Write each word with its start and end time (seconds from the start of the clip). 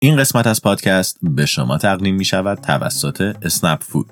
این 0.00 0.16
قسمت 0.16 0.46
از 0.46 0.62
پادکست 0.62 1.18
به 1.22 1.46
شما 1.46 1.78
تقدیم 1.78 2.14
می 2.14 2.24
شود 2.24 2.58
توسط 2.58 3.36
اسنپ 3.42 3.82
فود. 3.82 4.06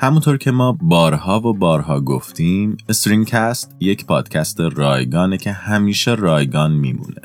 همونطور 0.00 0.36
که 0.36 0.50
ما 0.50 0.72
بارها 0.72 1.40
و 1.40 1.52
بارها 1.52 2.00
گفتیم 2.00 2.76
استرینگ‌کست 2.88 3.76
یک 3.80 4.06
پادکست 4.06 4.60
رایگانه 4.60 5.36
که 5.38 5.52
همیشه 5.52 6.14
رایگان 6.14 6.72
میمونه 6.72 7.22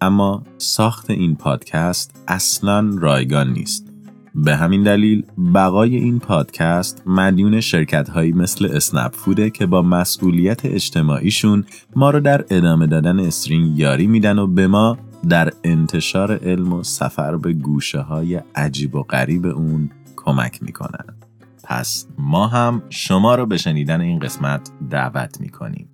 اما 0.00 0.42
ساخت 0.58 1.10
این 1.10 1.36
پادکست 1.36 2.22
اصلا 2.28 2.90
رایگان 2.98 3.52
نیست 3.52 3.86
به 4.34 4.56
همین 4.56 4.82
دلیل 4.82 5.26
بقای 5.54 5.96
این 5.96 6.18
پادکست 6.18 7.02
مدیون 7.06 7.60
شرکت 7.60 8.08
هایی 8.08 8.32
مثل 8.32 8.68
اسنپ 8.72 9.14
فوده 9.14 9.50
که 9.50 9.66
با 9.66 9.82
مسئولیت 9.82 10.64
اجتماعیشون 10.64 11.64
ما 11.96 12.10
رو 12.10 12.20
در 12.20 12.44
ادامه 12.50 12.86
دادن 12.86 13.20
استرینگ 13.20 13.78
یاری 13.78 14.06
میدن 14.06 14.38
و 14.38 14.46
به 14.46 14.66
ما 14.66 14.98
در 15.28 15.52
انتشار 15.64 16.38
علم 16.38 16.72
و 16.72 16.82
سفر 16.82 17.36
به 17.36 17.52
گوشه 17.52 18.00
های 18.00 18.34
عجیب 18.54 18.94
و 18.94 19.02
غریب 19.02 19.46
اون 19.46 19.90
کمک 20.16 20.62
می‌کنن. 20.62 21.16
پس 21.64 22.06
ما 22.18 22.46
هم 22.46 22.82
شما 22.90 23.34
رو 23.34 23.46
به 23.46 23.56
شنیدن 23.56 24.00
این 24.00 24.18
قسمت 24.18 24.70
دعوت 24.90 25.40
می‌کنیم. 25.40 25.90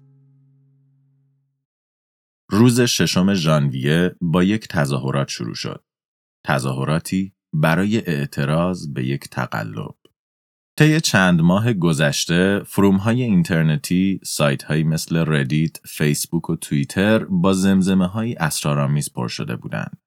روز 2.51 2.81
ششم 2.81 3.35
ژانویه 3.35 4.17
با 4.21 4.43
یک 4.43 4.69
تظاهرات 4.69 5.29
شروع 5.29 5.55
شد. 5.55 5.85
تظاهراتی 6.47 7.33
برای 7.53 7.99
اعتراض 8.07 8.89
به 8.89 9.05
یک 9.05 9.29
تقلب. 9.31 9.95
طی 10.81 11.01
چند 11.01 11.41
ماه 11.41 11.73
گذشته 11.73 12.63
فروم 12.67 12.97
های 12.97 13.23
اینترنتی 13.23 14.21
سایت 14.25 14.63
هایی 14.63 14.85
مثل 14.85 15.25
ردیت، 15.27 15.77
فیسبوک 15.85 16.51
و 16.51 16.57
توییتر 16.57 17.25
با 17.25 17.53
زمزمه 17.53 18.07
های 18.07 18.35
اسرارآمیز 18.35 19.13
پر 19.13 19.29
شده 19.29 19.57
بودند. 19.57 19.99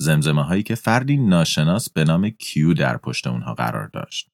زمزمه 0.00 0.42
هایی 0.42 0.62
که 0.62 0.74
فردی 0.74 1.16
ناشناس 1.16 1.90
به 1.90 2.04
نام 2.04 2.30
Q 2.30 2.74
در 2.74 2.96
پشت 2.96 3.26
اونها 3.26 3.54
قرار 3.54 3.88
داشت. 3.88 4.28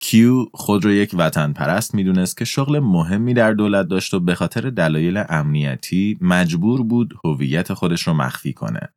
Q 0.00 0.46
خود 0.54 0.84
را 0.84 0.92
یک 0.92 1.10
وطن 1.14 1.52
پرست 1.52 1.94
می‌دونست 1.94 2.36
که 2.36 2.44
شغل 2.44 2.78
مهمی 2.78 3.34
در 3.34 3.52
دولت 3.52 3.88
داشت 3.88 4.14
و 4.14 4.20
به 4.20 4.34
خاطر 4.34 4.70
دلایل 4.70 5.24
امنیتی 5.28 6.18
مجبور 6.20 6.82
بود 6.82 7.14
هویت 7.24 7.72
خودش 7.72 8.02
رو 8.02 8.14
مخفی 8.14 8.52
کنه. 8.52 8.94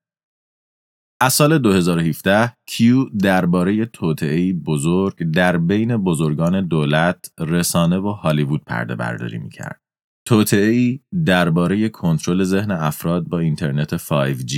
از 1.22 1.34
سال 1.34 1.58
2017 1.58 2.54
Q 2.68 3.06
درباره 3.10 3.86
توطئه‌ای 3.86 4.54
بزرگ 4.54 5.32
در 5.32 5.58
بین 5.58 5.98
بزرگان 5.98 6.68
دولت، 6.68 7.32
رسانه 7.40 7.98
و 7.98 8.08
هالیوود 8.08 8.62
پرده 8.68 8.96
برداری 8.96 9.38
می‌کرد. 9.38 9.82
توطئه‌ای 10.28 11.00
درباره 11.26 11.90
کنترل 11.90 12.44
ذهن 12.44 12.72
افراد 12.72 13.24
با 13.24 13.40
اینترنت 13.40 13.98
5G، 13.98 14.56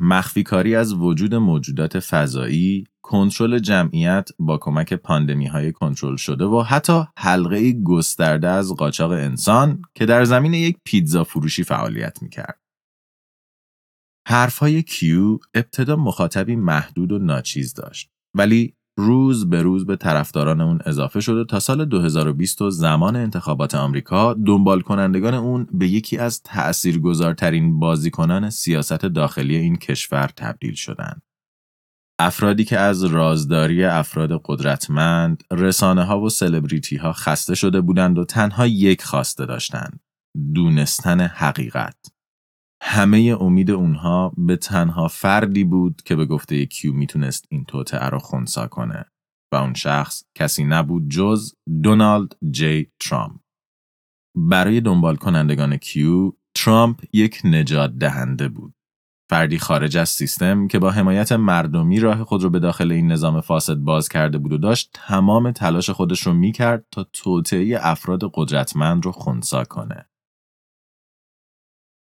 مخفی 0.00 0.42
کاری 0.42 0.74
از 0.74 0.94
وجود 0.94 1.34
موجودات 1.34 1.98
فضایی، 1.98 2.84
کنترل 3.02 3.58
جمعیت 3.58 4.28
با 4.38 4.58
کمک 4.58 4.94
پاندمی 4.94 5.46
های 5.46 5.72
کنترل 5.72 6.16
شده 6.16 6.44
و 6.44 6.62
حتی 6.62 7.02
حلقه 7.18 7.72
گسترده 7.72 8.48
از 8.48 8.72
قاچاق 8.72 9.10
انسان 9.10 9.82
که 9.94 10.06
در 10.06 10.24
زمین 10.24 10.54
یک 10.54 10.76
پیتزا 10.84 11.24
فروشی 11.24 11.64
فعالیت 11.64 12.22
می‌کرد. 12.22 12.65
حرفهای 14.28 14.82
کیو 14.82 15.38
ابتدا 15.54 15.96
مخاطبی 15.96 16.56
محدود 16.56 17.12
و 17.12 17.18
ناچیز 17.18 17.74
داشت 17.74 18.10
ولی 18.34 18.74
روز 18.98 19.50
به 19.50 19.62
روز 19.62 19.86
به 19.86 19.96
طرفداران 19.96 20.60
اون 20.60 20.78
اضافه 20.86 21.20
شده 21.20 21.44
تا 21.44 21.60
سال 21.60 21.84
2020 21.84 22.62
و 22.62 22.70
زمان 22.70 23.16
انتخابات 23.16 23.74
آمریکا 23.74 24.34
دنبال 24.34 24.80
کنندگان 24.80 25.34
اون 25.34 25.66
به 25.72 25.88
یکی 25.88 26.18
از 26.18 26.42
تأثیرگذارترین 26.42 27.78
بازیکنان 27.78 28.50
سیاست 28.50 29.06
داخلی 29.06 29.56
این 29.56 29.76
کشور 29.76 30.30
تبدیل 30.36 30.74
شدند. 30.74 31.22
افرادی 32.18 32.64
که 32.64 32.78
از 32.78 33.04
رازداری 33.04 33.84
افراد 33.84 34.40
قدرتمند، 34.44 35.44
رسانه 35.50 36.04
ها 36.04 36.20
و 36.20 36.28
سلبریتی 36.28 36.96
ها 36.96 37.12
خسته 37.12 37.54
شده 37.54 37.80
بودند 37.80 38.18
و 38.18 38.24
تنها 38.24 38.66
یک 38.66 39.02
خواسته 39.02 39.46
داشتند. 39.46 40.00
دونستن 40.54 41.20
حقیقت. 41.20 42.15
همه 42.88 43.36
امید 43.40 43.70
اونها 43.70 44.32
به 44.36 44.56
تنها 44.56 45.08
فردی 45.08 45.64
بود 45.64 46.02
که 46.04 46.16
به 46.16 46.26
گفته 46.26 46.66
کیو 46.66 46.92
می‌تونست 46.92 47.44
این 47.50 47.64
توطعه 47.64 48.08
رو 48.08 48.18
خونسا 48.18 48.66
کنه 48.66 49.04
و 49.52 49.56
اون 49.56 49.74
شخص 49.74 50.22
کسی 50.34 50.64
نبود 50.64 51.10
جز 51.10 51.54
دونالد 51.82 52.36
جی 52.50 52.90
ترامپ. 53.00 53.40
برای 54.36 54.80
دنبال 54.80 55.16
کنندگان 55.16 55.76
کیو 55.76 56.32
ترامپ 56.54 57.02
یک 57.12 57.40
نجات 57.44 57.90
دهنده 57.90 58.48
بود. 58.48 58.74
فردی 59.30 59.58
خارج 59.58 59.96
از 59.96 60.08
سیستم 60.08 60.68
که 60.68 60.78
با 60.78 60.90
حمایت 60.90 61.32
مردمی 61.32 62.00
راه 62.00 62.24
خود 62.24 62.42
رو 62.42 62.50
به 62.50 62.58
داخل 62.58 62.92
این 62.92 63.12
نظام 63.12 63.40
فاسد 63.40 63.76
باز 63.76 64.08
کرده 64.08 64.38
بود 64.38 64.52
و 64.52 64.58
داشت 64.58 64.90
تمام 64.94 65.50
تلاش 65.50 65.90
خودش 65.90 66.26
رو 66.26 66.32
می‌کرد 66.32 66.86
تا 66.90 67.06
توطعه 67.12 67.78
افراد 67.80 68.20
قدرتمند 68.34 69.04
رو 69.04 69.12
خونسا 69.12 69.64
کنه. 69.64 70.06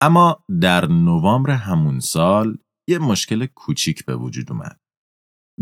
اما 0.02 0.44
در 0.62 0.85
نوامبر 0.85 1.52
همون 1.52 2.00
سال 2.00 2.58
یه 2.90 3.00
مشکل 3.00 3.46
کوچیک 3.46 4.06
به 4.06 4.16
وجود 4.16 4.52
اومد. 4.52 4.80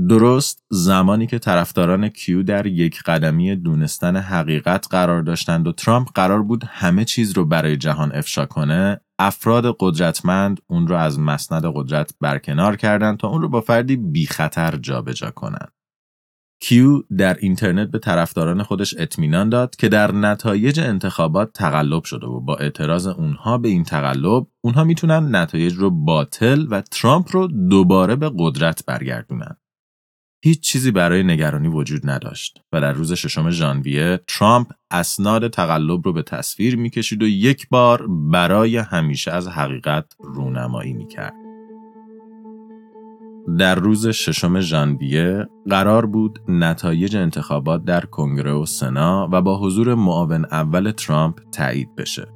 درست 0.10 0.64
زمانی 0.72 1.28
که 1.28 1.40
طرفداران 1.40 2.10
کیو 2.10 2.44
در 2.44 2.66
یک 2.66 3.04
قدمی 3.04 3.56
دونستن 3.56 4.16
حقیقت 4.18 4.88
قرار 4.92 5.22
داشتند 5.22 5.68
و 5.68 5.72
ترامپ 5.72 6.10
قرار 6.16 6.44
بود 6.44 6.64
همه 6.68 7.06
چیز 7.06 7.32
رو 7.32 7.46
برای 7.46 7.78
جهان 7.78 8.16
افشا 8.16 8.46
کنه 8.46 9.02
افراد 9.20 9.76
قدرتمند 9.80 10.62
اون 10.68 10.88
رو 10.88 10.96
از 10.96 11.20
مسند 11.20 11.66
قدرت 11.76 12.14
برکنار 12.22 12.76
کردند 12.76 13.18
تا 13.18 13.28
اون 13.28 13.42
رو 13.42 13.50
با 13.50 13.62
فردی 13.62 13.96
بی 13.96 14.26
خطر 14.26 14.78
جابجا 14.78 15.32
کنند. 15.32 15.72
کیو 16.68 17.02
در 17.18 17.38
اینترنت 17.40 17.92
به 17.92 18.00
طرفداران 18.00 18.64
خودش 18.64 18.96
اطمینان 18.98 19.50
داد 19.50 19.76
که 19.76 19.90
در 19.90 20.12
نتایج 20.12 20.80
انتخابات 20.80 21.54
تقلب 21.54 22.04
شده 22.04 22.26
و 22.26 22.40
با 22.40 22.56
اعتراض 22.56 23.08
اونها 23.08 23.58
به 23.58 23.70
این 23.70 23.84
تقلب 23.84 24.48
اونها 24.62 24.84
می‌تونن 24.84 25.36
نتایج 25.36 25.74
رو 25.74 25.90
باطل 25.90 26.68
و 26.70 26.82
ترامپ 26.82 27.28
رو 27.32 27.48
دوباره 27.48 28.16
به 28.16 28.32
قدرت 28.38 28.86
برگردونن. 28.86 29.58
هیچ 30.44 30.60
چیزی 30.60 30.92
برای 30.92 31.24
نگرانی 31.24 31.68
وجود 31.68 32.10
نداشت 32.10 32.62
و 32.74 32.82
در 32.82 32.94
روز 32.94 33.14
ششم 33.14 33.50
ژانویه 33.50 34.20
ترامپ 34.28 34.68
اسناد 34.92 35.48
تقلب 35.48 36.02
رو 36.06 36.14
به 36.14 36.22
تصویر 36.22 36.76
می‌کشید 36.78 37.24
و 37.24 37.28
یک 37.28 37.70
بار 37.70 38.08
برای 38.08 38.78
همیشه 38.78 39.32
از 39.32 39.48
حقیقت 39.48 40.06
رونمایی 40.20 40.94
می‌کرد. 40.94 41.45
در 43.60 43.76
روز 43.76 44.08
ششم 44.08 44.60
ژانویه 44.60 45.46
قرار 45.70 46.06
بود 46.06 46.40
نتایج 46.48 47.16
انتخابات 47.16 47.84
در 47.84 48.06
کنگره 48.06 48.54
و 48.54 48.66
سنا 48.66 49.30
و 49.32 49.42
با 49.42 49.60
حضور 49.60 49.96
معاون 49.96 50.46
اول 50.46 50.92
ترامپ 50.92 51.40
تایید 51.52 51.96
بشه. 51.96 52.28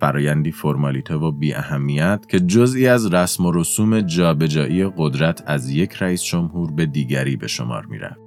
فرایندی 0.00 0.52
فرمالیته 0.52 1.14
و 1.14 1.32
بی 1.32 1.54
اهمیت 1.54 2.26
که 2.28 2.40
جزئی 2.40 2.86
از 2.86 3.14
رسم 3.14 3.46
و 3.46 3.52
رسوم 3.52 4.00
جابجایی 4.00 4.90
قدرت 4.96 5.42
از 5.46 5.70
یک 5.70 5.92
رئیس 5.92 6.22
جمهور 6.22 6.72
به 6.72 6.86
دیگری 6.86 7.36
به 7.36 7.46
شمار 7.46 7.86
می‌رفت. 7.86 8.20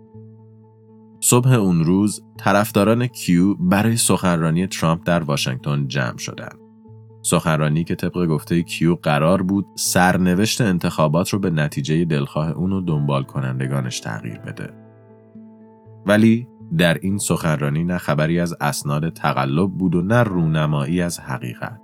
صبح 1.21 1.53
اون 1.53 1.83
روز 1.83 2.21
طرفداران 2.37 3.07
Q 3.07 3.55
برای 3.55 3.97
سخنرانی 3.97 4.67
ترامپ 4.67 5.01
در 5.05 5.23
واشنگتن 5.23 5.87
جمع 5.87 6.17
شدند. 6.17 6.68
سخنرانی 7.21 7.83
که 7.83 7.95
طبق 7.95 8.25
گفته 8.25 8.63
Q 8.63 8.95
قرار 8.95 9.41
بود 9.41 9.65
سرنوشت 9.75 10.61
انتخابات 10.61 11.29
رو 11.29 11.39
به 11.39 11.49
نتیجه 11.49 12.05
دلخواه 12.05 12.51
اون 12.51 12.71
و 12.71 12.81
دنبال 12.81 13.23
کنندگانش 13.23 13.99
تغییر 13.99 14.39
بده. 14.39 14.73
ولی 16.05 16.47
در 16.77 16.97
این 17.01 17.17
سخنرانی 17.17 17.83
نه 17.83 17.97
خبری 17.97 18.39
از 18.39 18.55
اسناد 18.61 19.09
تقلب 19.09 19.71
بود 19.71 19.95
و 19.95 20.01
نه 20.01 20.23
رونمایی 20.23 21.01
از 21.01 21.19
حقیقت. 21.19 21.79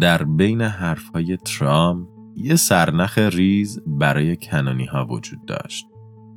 در 0.00 0.24
بین 0.24 0.60
حرفهای 0.60 1.36
ترامپ 1.36 2.08
یه 2.36 2.56
سرنخ 2.56 3.18
ریز 3.18 3.80
برای 3.86 4.36
کنانی 4.36 4.84
ها 4.84 5.06
وجود 5.06 5.44
داشت. 5.46 5.86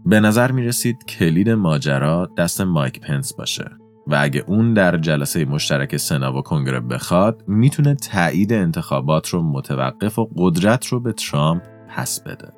به 0.06 0.20
نظر 0.20 0.52
می 0.52 0.64
رسید 0.64 1.06
کلید 1.06 1.50
ماجرا 1.50 2.30
دست 2.38 2.62
مایک 2.62 3.00
پنس 3.00 3.34
باشه 3.34 3.81
و 4.12 4.16
اگه 4.20 4.44
اون 4.48 4.74
در 4.74 4.98
جلسه 4.98 5.46
مشترک 5.46 5.98
سنا 5.98 6.38
و 6.38 6.42
کنگره 6.42 6.80
بخواد 6.80 7.44
می‌تونه 7.48 7.96
تایید 7.96 8.54
انتخابات 8.54 9.30
رو 9.30 9.42
متوقف 9.42 10.20
و 10.20 10.30
قدرت 10.38 10.86
رو 10.86 11.00
به 11.00 11.14
ترامپ 11.14 11.62
پس 11.90 12.24
بده. 12.24 12.54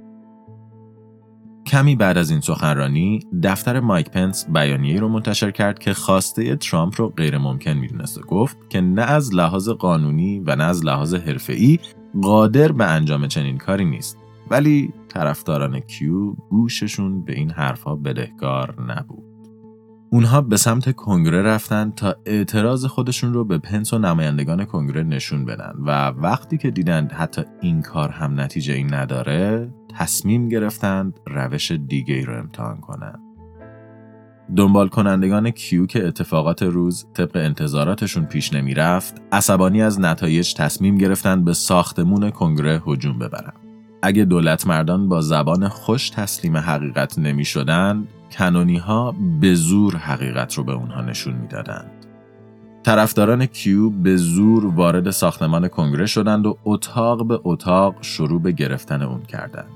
کمی 1.66 1.96
بعد 1.96 2.18
از 2.18 2.32
این 2.32 2.42
سخنرانی 2.42 3.20
دفتر 3.44 3.80
مایک 3.80 4.10
پنس 4.10 4.46
بیانیه‌ای 4.50 4.98
رو 4.98 5.10
منتشر 5.10 5.52
کرد 5.52 5.80
که 5.80 5.94
خواسته 5.94 6.56
ترامپ 6.56 7.02
رو 7.02 7.10
غیر 7.10 7.38
ممکن 7.38 7.74
می‌دونست 7.74 8.18
و 8.18 8.22
گفت 8.22 8.58
که 8.70 8.82
نه 8.82 9.02
از 9.02 9.36
لحاظ 9.36 9.70
قانونی 9.70 10.40
و 10.40 10.56
نه 10.56 10.64
از 10.64 10.86
لحاظ 10.86 11.14
حرفه‌ای 11.14 11.80
قادر 12.22 12.72
به 12.72 12.86
انجام 12.86 13.28
چنین 13.28 13.58
کاری 13.58 13.86
نیست 13.86 14.18
ولی 14.50 14.94
طرفداران 15.10 15.80
کیو 15.80 16.34
گوششون 16.34 17.26
به 17.26 17.34
این 17.34 17.52
حرفها 17.52 17.96
بدهکار 17.96 18.82
نبود 18.82 19.33
اونها 20.14 20.42
به 20.42 20.58
سمت 20.58 20.96
کنگره 20.96 21.42
رفتن 21.42 21.92
تا 21.92 22.16
اعتراض 22.26 22.86
خودشون 22.86 23.34
رو 23.34 23.46
به 23.46 23.58
پنس 23.58 23.94
و 23.94 23.98
نمایندگان 23.98 24.66
کنگره 24.66 25.04
نشون 25.04 25.46
بدن 25.46 25.74
و 25.86 26.08
وقتی 26.08 26.58
که 26.58 26.72
دیدند 26.72 27.12
حتی 27.12 27.42
این 27.62 27.82
کار 27.82 28.10
هم 28.10 28.40
نتیجه 28.40 28.74
این 28.74 28.94
نداره 28.94 29.74
تصمیم 29.98 30.50
گرفتند 30.50 31.20
روش 31.28 31.72
دیگه 31.72 32.16
ای 32.16 32.26
رو 32.26 32.40
امتحان 32.40 32.78
کنند. 32.78 33.20
دنبال 34.56 34.88
کنندگان 34.88 35.52
کیو 35.52 35.86
که 35.86 36.08
اتفاقات 36.08 36.64
روز 36.64 37.06
طبق 37.14 37.36
انتظاراتشون 37.36 38.26
پیش 38.26 38.54
نمی 38.54 38.74
رفت 38.74 39.22
عصبانی 39.32 39.82
از 39.82 40.00
نتایج 40.00 40.54
تصمیم 40.54 40.98
گرفتند 40.98 41.46
به 41.46 41.54
ساختمون 41.54 42.30
کنگره 42.30 42.82
هجوم 42.88 43.20
ببرند. 43.20 43.60
اگه 44.02 44.26
دولت 44.26 44.68
مردان 44.68 45.10
با 45.10 45.22
زبان 45.22 45.68
خوش 45.68 46.10
تسلیم 46.10 46.58
حقیقت 46.58 47.20
نمی 47.20 47.46
شدن، 47.46 48.08
کنونی 48.34 48.78
ها 48.78 49.16
به 49.42 49.56
زور 49.56 49.96
حقیقت 49.96 50.54
رو 50.54 50.64
به 50.64 50.72
اونها 50.72 51.02
نشون 51.02 51.34
می‌دادند. 51.34 51.92
طرفداران 52.84 53.46
کیو 53.46 53.90
به 53.90 54.18
زور 54.18 54.66
وارد 54.66 55.10
ساختمان 55.10 55.68
کنگره 55.68 56.06
شدند 56.06 56.46
و 56.46 56.58
اتاق 56.66 57.28
به 57.28 57.40
اتاق 57.44 57.96
شروع 58.02 58.42
به 58.42 58.52
گرفتن 58.52 59.02
اون 59.02 59.22
کردند. 59.22 59.70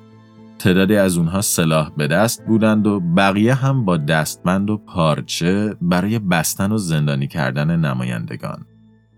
تعدادی 0.60 0.96
از 0.96 1.18
اونها 1.18 1.42
سلاح 1.42 1.92
به 1.98 2.08
دست 2.08 2.46
بودند 2.46 2.88
و 2.88 3.00
بقیه 3.00 3.54
هم 3.54 3.86
با 3.86 3.98
دستمند 3.98 4.70
و 4.70 4.78
پارچه 4.78 5.76
برای 5.82 6.20
بستن 6.20 6.72
و 6.72 6.78
زندانی 6.78 7.28
کردن 7.28 7.80
نمایندگان. 7.80 8.66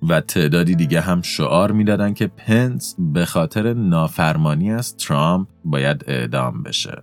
و 0.09 0.21
تعدادی 0.21 0.75
دیگه 0.75 1.01
هم 1.01 1.21
شعار 1.21 1.71
می‌دادند 1.71 2.15
که 2.15 2.27
پنس 2.27 2.95
به 2.99 3.25
خاطر 3.25 3.73
نافرمانی 3.73 4.71
از 4.71 4.97
ترامپ 4.97 5.47
باید 5.65 6.03
اعدام 6.07 6.63
بشه. 6.63 7.01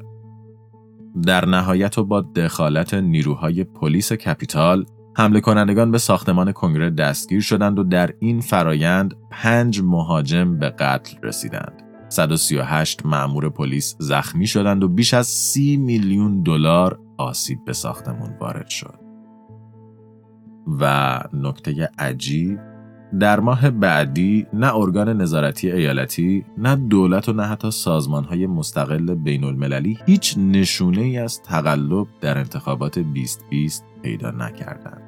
در 1.22 1.44
نهایت 1.44 1.98
و 1.98 2.04
با 2.04 2.20
دخالت 2.20 2.94
نیروهای 2.94 3.64
پلیس 3.64 4.12
کپیتال 4.12 4.86
حمله 5.16 5.40
کنندگان 5.40 5.90
به 5.90 5.98
ساختمان 5.98 6.52
کنگره 6.52 6.90
دستگیر 6.90 7.40
شدند 7.40 7.78
و 7.78 7.82
در 7.82 8.10
این 8.18 8.40
فرایند 8.40 9.14
پنج 9.30 9.80
مهاجم 9.84 10.58
به 10.58 10.70
قتل 10.70 11.16
رسیدند. 11.22 11.82
138 12.08 13.06
مأمور 13.06 13.48
پلیس 13.48 13.96
زخمی 13.98 14.46
شدند 14.46 14.84
و 14.84 14.88
بیش 14.88 15.14
از 15.14 15.26
30 15.26 15.76
میلیون 15.76 16.42
دلار 16.42 17.00
آسیب 17.18 17.64
به 17.64 17.72
ساختمان 17.72 18.36
وارد 18.40 18.68
شد. 18.68 19.00
و 20.80 21.20
نکته 21.32 21.90
عجیب 21.98 22.58
در 23.20 23.40
ماه 23.40 23.70
بعدی 23.70 24.46
نه 24.52 24.76
ارگان 24.76 25.08
نظارتی 25.08 25.72
ایالتی 25.72 26.44
نه 26.58 26.76
دولت 26.76 27.28
و 27.28 27.32
نه 27.32 27.42
حتی 27.42 27.70
سازمان 27.70 28.24
های 28.24 28.46
مستقل 28.46 29.14
بین 29.14 29.44
المللی 29.44 29.98
هیچ 30.06 30.38
نشونه 30.38 31.00
ای 31.00 31.18
از 31.18 31.42
تقلب 31.42 32.06
در 32.20 32.38
انتخابات 32.38 32.98
2020 32.98 33.84
پیدا 34.02 34.30
نکردند. 34.30 35.02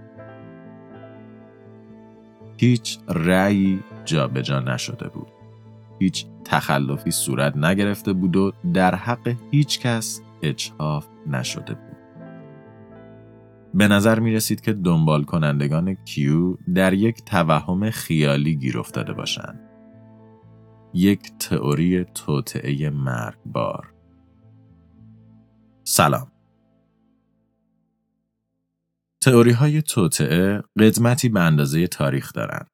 هیچ 2.57 2.99
رأی 3.09 3.79
جابجا 4.05 4.61
نشده 4.61 5.09
بود. 5.09 5.27
هیچ 5.99 6.27
تخلفی 6.45 7.11
صورت 7.11 7.57
نگرفته 7.57 8.13
بود 8.13 8.37
و 8.37 8.53
در 8.75 8.95
حق 8.95 9.35
هیچ 9.51 9.81
کس 9.81 10.23
اجحاف 10.43 11.07
نشده 11.27 11.75
بود. 11.75 11.88
به 13.75 13.89
نظر 13.89 14.21
می 14.21 14.33
رسید 14.33 14.61
که 14.61 14.73
دنبال 14.73 15.25
کنندگان 15.25 15.95
کیو 15.95 16.57
در 16.75 16.93
یک 16.93 17.25
توهم 17.25 17.91
خیالی 17.91 18.57
گیر 18.57 18.79
افتاده 18.79 19.13
باشند. 19.13 19.61
یک 20.95 21.39
تئوری 21.39 22.05
توطعه 22.05 22.91
مرگبار. 22.91 23.95
سلام. 25.85 26.33
تئوری 29.21 29.51
های 29.51 29.83
توطئه 29.83 30.63
قدمتی 30.79 31.29
به 31.29 31.41
اندازه 31.41 31.87
تاریخ 31.87 32.33
دارند. 32.33 32.71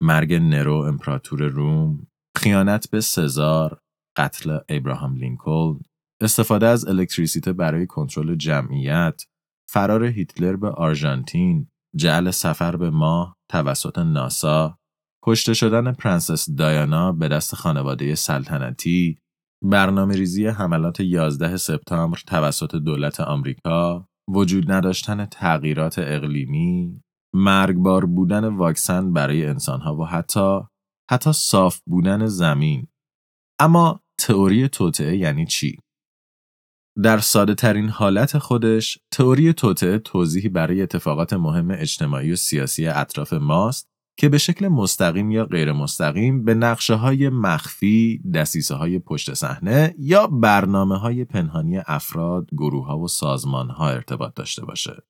مرگ 0.00 0.34
نرو 0.34 0.74
امپراتور 0.74 1.42
روم، 1.42 2.06
خیانت 2.36 2.90
به 2.90 3.00
سزار، 3.00 3.80
قتل 4.16 4.58
ابراهام 4.68 5.14
لینکلن، 5.14 5.80
استفاده 6.20 6.66
از 6.66 6.88
الکتریسیته 6.88 7.52
برای 7.52 7.86
کنترل 7.86 8.34
جمعیت، 8.34 9.22
فرار 9.70 10.04
هیتلر 10.04 10.56
به 10.56 10.70
آرژانتین، 10.70 11.68
جعل 11.96 12.30
سفر 12.30 12.76
به 12.76 12.90
ماه 12.90 13.36
توسط 13.50 13.98
ناسا، 13.98 14.78
کشته 15.24 15.54
شدن 15.54 15.92
پرنسس 15.92 16.50
دایانا 16.50 17.12
به 17.12 17.28
دست 17.28 17.54
خانواده 17.54 18.14
سلطنتی، 18.14 19.18
برنامه 19.64 20.14
ریزی 20.14 20.46
حملات 20.46 21.00
11 21.00 21.56
سپتامبر 21.56 22.18
توسط 22.26 22.76
دولت 22.76 23.20
آمریکا، 23.20 24.06
وجود 24.30 24.72
نداشتن 24.72 25.26
تغییرات 25.26 25.98
اقلیمی، 25.98 27.00
مرگبار 27.34 28.06
بودن 28.06 28.44
واکسن 28.44 29.12
برای 29.12 29.46
انسانها 29.46 29.96
و 29.96 30.04
حتی 30.04 30.60
حتی 31.10 31.32
صاف 31.32 31.80
بودن 31.86 32.26
زمین. 32.26 32.86
اما 33.60 34.00
تئوری 34.20 34.68
توطعه 34.68 35.16
یعنی 35.16 35.46
چی؟ 35.46 35.78
در 37.02 37.18
ساده 37.18 37.54
ترین 37.54 37.88
حالت 37.88 38.38
خودش، 38.38 38.98
تئوری 39.10 39.52
توطعه 39.52 39.98
توضیحی 39.98 40.48
برای 40.48 40.82
اتفاقات 40.82 41.32
مهم 41.32 41.70
اجتماعی 41.70 42.32
و 42.32 42.36
سیاسی 42.36 42.86
اطراف 42.86 43.32
ماست 43.32 43.88
که 44.16 44.28
به 44.28 44.38
شکل 44.38 44.68
مستقیم 44.68 45.30
یا 45.30 45.44
غیر 45.44 45.72
مستقیم 45.72 46.44
به 46.44 46.54
نقشه 46.54 46.94
های 46.94 47.28
مخفی، 47.28 48.22
دستیسه 48.34 48.74
های 48.74 48.98
پشت 48.98 49.34
صحنه 49.34 49.94
یا 49.98 50.26
برنامه 50.26 50.98
های 50.98 51.24
پنهانی 51.24 51.78
افراد، 51.86 52.46
گروه 52.52 52.86
ها 52.86 52.98
و 52.98 53.08
سازمان 53.08 53.70
ها 53.70 53.88
ارتباط 53.88 54.34
داشته 54.34 54.64
باشه. 54.64 55.02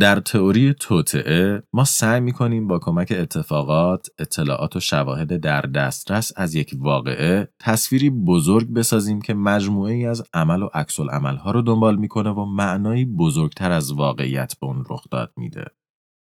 در 0.00 0.20
تئوری 0.20 0.74
توطعه 0.74 1.62
ما 1.72 1.84
سعی 1.84 2.20
می‌کنیم 2.20 2.68
با 2.68 2.78
کمک 2.78 3.12
اتفاقات، 3.16 4.06
اطلاعات 4.18 4.76
و 4.76 4.80
شواهد 4.80 5.40
در 5.40 5.60
دسترس 5.60 6.32
از 6.36 6.54
یک 6.54 6.74
واقعه 6.78 7.48
تصویری 7.60 8.10
بزرگ 8.10 8.72
بسازیم 8.72 9.20
که 9.20 9.34
مجموعه 9.34 9.94
ای 9.94 10.06
از 10.06 10.22
عمل 10.34 10.62
و 10.62 10.68
عکس 10.74 11.00
ها 11.00 11.50
رو 11.50 11.62
دنبال 11.62 11.96
می‌کنه 11.96 12.30
و 12.30 12.44
معنایی 12.44 13.04
بزرگتر 13.04 13.72
از 13.72 13.92
واقعیت 13.92 14.54
به 14.60 14.66
اون 14.66 14.84
رخ 14.90 15.04
داد 15.10 15.32
میده. 15.36 15.64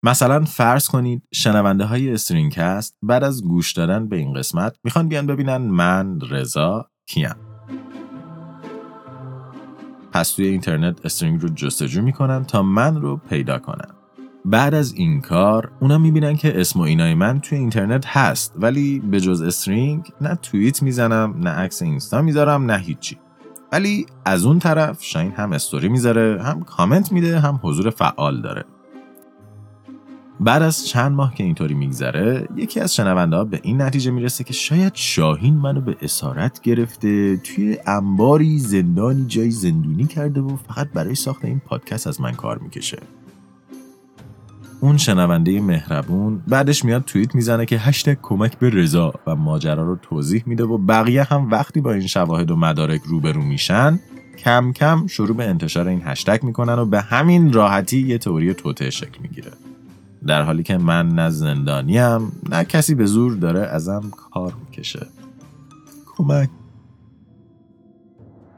مثلا 0.04 0.44
فرض 0.44 0.88
کنید 0.88 1.22
شنونده 1.34 1.84
های 1.84 2.12
استرینکست 2.12 2.96
بعد 3.02 3.24
از 3.24 3.44
گوش 3.44 3.72
دادن 3.72 4.08
به 4.08 4.16
این 4.16 4.32
قسمت 4.32 4.76
می‌خوان 4.84 5.08
بیان 5.08 5.26
ببینن 5.26 5.56
من 5.56 6.20
رضا 6.20 6.90
کیم. 7.08 7.53
پس 10.14 10.30
توی 10.30 10.46
اینترنت 10.46 11.06
استرینگ 11.06 11.42
رو 11.42 11.48
جستجو 11.48 12.02
می‌کنن 12.02 12.44
تا 12.44 12.62
من 12.62 13.00
رو 13.00 13.16
پیدا 13.16 13.58
کنن 13.58 13.88
بعد 14.44 14.74
از 14.74 14.92
این 14.92 15.20
کار 15.20 15.70
اونا 15.80 15.98
می‌بینن 15.98 16.36
که 16.36 16.60
اسم 16.60 16.80
و 16.80 16.82
اینای 16.82 17.14
من 17.14 17.40
توی 17.40 17.58
اینترنت 17.58 18.06
هست 18.06 18.52
ولی 18.56 19.00
به 19.00 19.20
جز 19.20 19.42
استرینگ 19.42 20.12
نه 20.20 20.34
توییت 20.34 20.82
می‌زنم 20.82 21.34
نه 21.38 21.50
عکس 21.50 21.82
اینستا 21.82 22.22
می‌ذارم 22.22 22.70
نه 22.70 22.78
هیچی. 22.78 23.18
ولی 23.72 24.06
از 24.24 24.46
اون 24.46 24.58
طرف 24.58 25.02
شاین 25.02 25.32
هم 25.32 25.52
استوری 25.52 25.88
می‌ذاره 25.88 26.42
هم 26.42 26.62
کامنت 26.62 27.12
میده 27.12 27.40
هم 27.40 27.60
حضور 27.62 27.90
فعال 27.90 28.42
داره. 28.42 28.64
بعد 30.40 30.62
از 30.62 30.86
چند 30.86 31.12
ماه 31.12 31.34
که 31.34 31.44
اینطوری 31.44 31.74
میگذره 31.74 32.48
یکی 32.56 32.80
از 32.80 32.94
شنونده 32.94 33.44
به 33.44 33.60
این 33.62 33.82
نتیجه 33.82 34.10
می‌رسه 34.10 34.44
که 34.44 34.52
شاید 34.52 34.94
شاهین 34.94 35.54
منو 35.54 35.80
به 35.80 35.96
اسارت 36.02 36.60
گرفته 36.60 37.36
توی 37.36 37.78
انباری 37.86 38.58
زندانی 38.58 39.24
جایی 39.26 39.50
زندونی 39.50 40.04
کرده 40.04 40.40
و 40.40 40.56
فقط 40.56 40.88
برای 40.94 41.14
ساخت 41.14 41.44
این 41.44 41.60
پادکست 41.66 42.06
از 42.06 42.20
من 42.20 42.32
کار 42.32 42.58
می‌کشه. 42.58 42.98
اون 44.80 44.96
شنونده 44.96 45.60
مهربون 45.60 46.42
بعدش 46.48 46.84
میاد 46.84 47.04
توییت 47.04 47.34
می‌زنه 47.34 47.66
که 47.66 47.78
هشتگ 47.78 48.16
کمک 48.22 48.58
به 48.58 48.70
رضا 48.70 49.14
و 49.26 49.36
ماجرا 49.36 49.82
رو 49.82 49.96
توضیح 49.96 50.42
میده 50.46 50.64
و 50.64 50.78
بقیه 50.78 51.22
هم 51.22 51.50
وقتی 51.50 51.80
با 51.80 51.92
این 51.92 52.06
شواهد 52.06 52.50
و 52.50 52.56
مدارک 52.56 53.00
روبرو 53.02 53.42
میشن 53.42 53.98
کم 54.38 54.72
کم 54.72 55.06
شروع 55.06 55.36
به 55.36 55.44
انتشار 55.44 55.88
این 55.88 56.02
هشتگ 56.04 56.42
می‌کنن 56.42 56.74
و 56.74 56.84
به 56.84 57.00
همین 57.00 57.52
راحتی 57.52 58.00
یه 58.00 58.18
تئوری 58.18 58.54
توته 58.54 58.90
شکل 58.90 59.18
می‌گیره. 59.22 59.52
در 60.26 60.42
حالی 60.42 60.62
که 60.62 60.78
من 60.78 61.08
نه 61.08 61.30
زندانیم 61.30 62.32
نه 62.50 62.64
کسی 62.64 62.94
به 62.94 63.06
زور 63.06 63.34
داره 63.34 63.60
ازم 63.60 64.10
کار 64.30 64.52
می‌کشه. 64.64 65.06
کمک. 66.16 66.48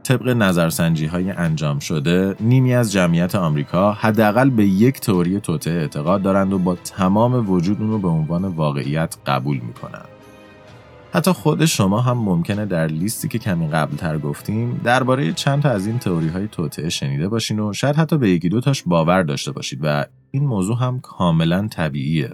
طبق 0.02 0.28
نظرسنجی 0.28 1.06
های 1.06 1.30
انجام 1.30 1.78
شده 1.78 2.36
نیمی 2.40 2.74
از 2.74 2.92
جمعیت 2.92 3.34
آمریکا 3.34 3.92
حداقل 3.92 4.50
به 4.50 4.66
یک 4.66 5.00
تئوری 5.00 5.40
توته 5.40 5.70
اعتقاد 5.70 6.22
دارند 6.22 6.52
و 6.52 6.58
با 6.58 6.74
تمام 6.74 7.50
وجود 7.50 7.80
اون 7.80 7.90
رو 7.90 7.98
به 7.98 8.08
عنوان 8.08 8.44
واقعیت 8.44 9.16
قبول 9.26 9.56
می‌کنند. 9.58 10.15
حتی 11.16 11.32
خود 11.32 11.64
شما 11.64 12.00
هم 12.00 12.18
ممکنه 12.18 12.66
در 12.66 12.86
لیستی 12.86 13.28
که 13.28 13.38
کمی 13.38 13.68
قبلتر 13.68 14.18
گفتیم 14.18 14.80
درباره 14.84 15.32
چند 15.32 15.62
تا 15.62 15.70
از 15.70 15.86
این 15.86 15.98
تئوری 15.98 16.28
های 16.28 16.48
توطعه 16.48 16.88
شنیده 16.88 17.28
باشین 17.28 17.60
و 17.60 17.72
شاید 17.72 17.96
حتی 17.96 18.18
به 18.18 18.30
یکی 18.30 18.48
دو 18.48 18.60
تاش 18.60 18.82
باور 18.82 19.22
داشته 19.22 19.52
باشید 19.52 19.80
و 19.82 20.04
این 20.30 20.46
موضوع 20.46 20.78
هم 20.78 21.00
کاملا 21.00 21.68
طبیعیه. 21.68 22.30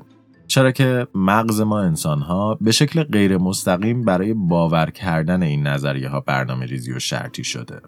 چرا 0.46 0.70
که 0.70 1.06
مغز 1.14 1.60
ما 1.60 1.80
انسان 1.80 2.20
ها 2.20 2.58
به 2.60 2.72
شکل 2.72 3.02
غیر 3.02 3.38
مستقیم 3.38 4.04
برای 4.04 4.34
باور 4.34 4.90
کردن 4.90 5.42
این 5.42 5.66
نظریه 5.66 6.08
ها 6.08 6.20
برنامه 6.20 6.66
ریزی 6.66 6.92
و 6.92 6.98
شرطی 6.98 7.44
شده. 7.44 7.80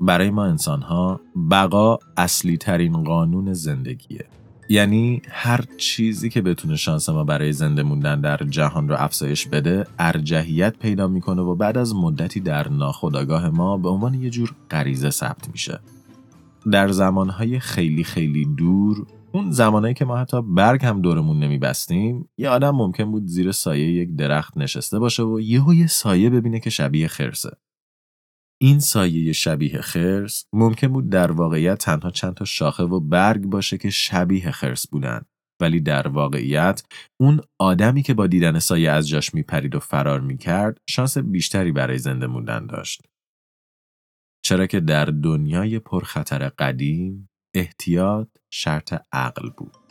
برای 0.00 0.30
ما 0.30 0.44
انسان 0.44 0.82
ها 0.82 1.20
بقا 1.50 1.98
اصلی 2.16 2.56
ترین 2.56 3.04
قانون 3.04 3.52
زندگیه. 3.52 4.24
یعنی 4.68 5.22
هر 5.30 5.64
چیزی 5.76 6.30
که 6.30 6.42
بتونه 6.42 6.76
شانس 6.76 7.08
ما 7.08 7.24
برای 7.24 7.52
زنده 7.52 7.82
موندن 7.82 8.20
در 8.20 8.36
جهان 8.36 8.88
رو 8.88 8.94
افزایش 8.98 9.46
بده 9.46 9.86
ارجحیت 9.98 10.78
پیدا 10.78 11.08
می‌کنه 11.08 11.42
و 11.42 11.54
بعد 11.54 11.78
از 11.78 11.94
مدتی 11.94 12.40
در 12.40 12.68
ناخودآگاه 12.68 13.48
ما 13.48 13.76
به 13.76 13.88
عنوان 13.88 14.14
یه 14.14 14.30
جور 14.30 14.54
غریزه 14.70 15.10
ثبت 15.10 15.48
میشه. 15.52 15.80
در 16.72 16.88
زمانهای 16.88 17.60
خیلی 17.60 18.04
خیلی 18.04 18.44
دور 18.44 19.06
اون 19.32 19.50
زمانهایی 19.50 19.94
که 19.94 20.04
ما 20.04 20.16
حتی 20.16 20.42
برگ 20.42 20.84
هم 20.84 21.02
دورمون 21.02 21.38
نمیبستیم 21.38 22.28
یه 22.38 22.48
آدم 22.48 22.70
ممکن 22.70 23.10
بود 23.10 23.26
زیر 23.26 23.52
سایه 23.52 23.88
یک 23.92 24.16
درخت 24.16 24.56
نشسته 24.56 24.98
باشه 24.98 25.22
و 25.22 25.40
یهو 25.40 25.74
یه 25.74 25.86
سایه 25.86 26.30
ببینه 26.30 26.60
که 26.60 26.70
شبیه 26.70 27.08
خرسه. 27.08 27.50
این 28.60 28.80
سایه 28.80 29.32
شبیه 29.32 29.80
خرس 29.80 30.44
ممکن 30.52 30.88
بود 30.88 31.10
در 31.10 31.32
واقعیت 31.32 31.78
تنها 31.78 32.10
چند 32.10 32.34
تا 32.34 32.44
شاخه 32.44 32.82
و 32.82 33.00
برگ 33.00 33.42
باشه 33.42 33.78
که 33.78 33.90
شبیه 33.90 34.50
خرس 34.50 34.88
بودن. 34.88 35.22
ولی 35.60 35.80
در 35.80 36.08
واقعیت 36.08 36.82
اون 37.20 37.40
آدمی 37.58 38.02
که 38.02 38.14
با 38.14 38.26
دیدن 38.26 38.58
سایه 38.58 38.90
از 38.90 39.08
جاش 39.08 39.34
میپرید 39.34 39.74
و 39.74 39.80
فرار 39.80 40.20
می‌کرد 40.20 40.78
شانس 40.88 41.18
بیشتری 41.18 41.72
برای 41.72 41.98
زنده 41.98 42.26
موندن 42.26 42.66
داشت. 42.66 43.02
چرا 44.44 44.66
که 44.66 44.80
در 44.80 45.04
دنیای 45.04 45.78
پرخطر 45.78 46.48
قدیم 46.48 47.30
احتیاط 47.54 48.28
شرط 48.50 48.94
عقل 49.12 49.50
بود. 49.50 49.87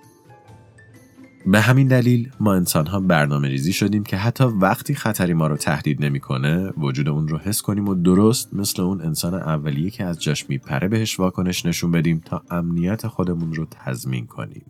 به 1.48 1.62
همین 1.62 1.88
دلیل 1.88 2.32
ما 2.40 2.54
انسان 2.54 2.88
ها 2.88 3.00
برنامه 3.00 3.48
ریزی 3.48 3.74
شدیم 3.74 4.04
که 4.04 4.18
حتی 4.18 4.44
وقتی 4.44 4.96
خطری 4.96 5.34
ما 5.34 5.48
رو 5.48 5.58
تهدید 5.58 6.06
نمی‌کنه 6.06 6.70
وجود 6.78 7.10
اون 7.10 7.28
رو 7.28 7.38
حس 7.38 7.62
کنیم 7.62 7.88
و 7.88 7.96
درست 7.96 8.54
مثل 8.54 8.82
اون 8.82 9.02
انسان 9.02 9.34
اولیه 9.34 9.90
که 9.90 10.04
از 10.04 10.22
جاش 10.22 10.50
میپره 10.50 10.88
بهش 10.88 11.20
واکنش 11.20 11.66
نشون 11.66 11.92
بدیم 11.92 12.22
تا 12.26 12.44
امنیت 12.50 13.08
خودمون 13.08 13.54
رو 13.54 13.68
تضمین 13.72 14.26
کنیم. 14.26 14.66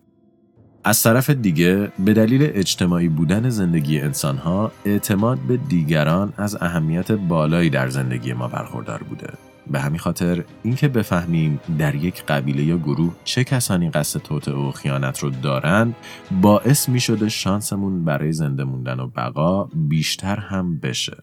از 0.84 1.02
طرف 1.02 1.30
دیگه 1.30 1.92
به 2.04 2.12
دلیل 2.12 2.50
اجتماعی 2.54 3.08
بودن 3.08 3.48
زندگی 3.48 4.00
انسان 4.00 4.36
ها 4.36 4.72
اعتماد 4.84 5.38
به 5.38 5.56
دیگران 5.56 6.32
از 6.36 6.56
اهمیت 6.60 7.12
بالایی 7.12 7.70
در 7.70 7.88
زندگی 7.88 8.32
ما 8.32 8.48
برخوردار 8.48 9.02
بوده. 9.02 9.47
به 9.70 9.80
همین 9.80 9.98
خاطر 9.98 10.44
اینکه 10.62 10.88
بفهمیم 10.88 11.60
در 11.78 11.94
یک 11.94 12.24
قبیله 12.24 12.62
یا 12.62 12.78
گروه 12.78 13.14
چه 13.24 13.44
کسانی 13.44 13.90
قصد 13.90 14.20
توطعه 14.20 14.54
و 14.54 14.70
خیانت 14.70 15.18
رو 15.18 15.30
دارند 15.30 15.96
باعث 16.42 16.88
می 16.88 17.00
شده 17.00 17.28
شانسمون 17.28 18.04
برای 18.04 18.32
زنده 18.32 18.64
موندن 18.64 19.00
و 19.00 19.06
بقا 19.06 19.64
بیشتر 19.64 20.36
هم 20.36 20.78
بشه 20.78 21.16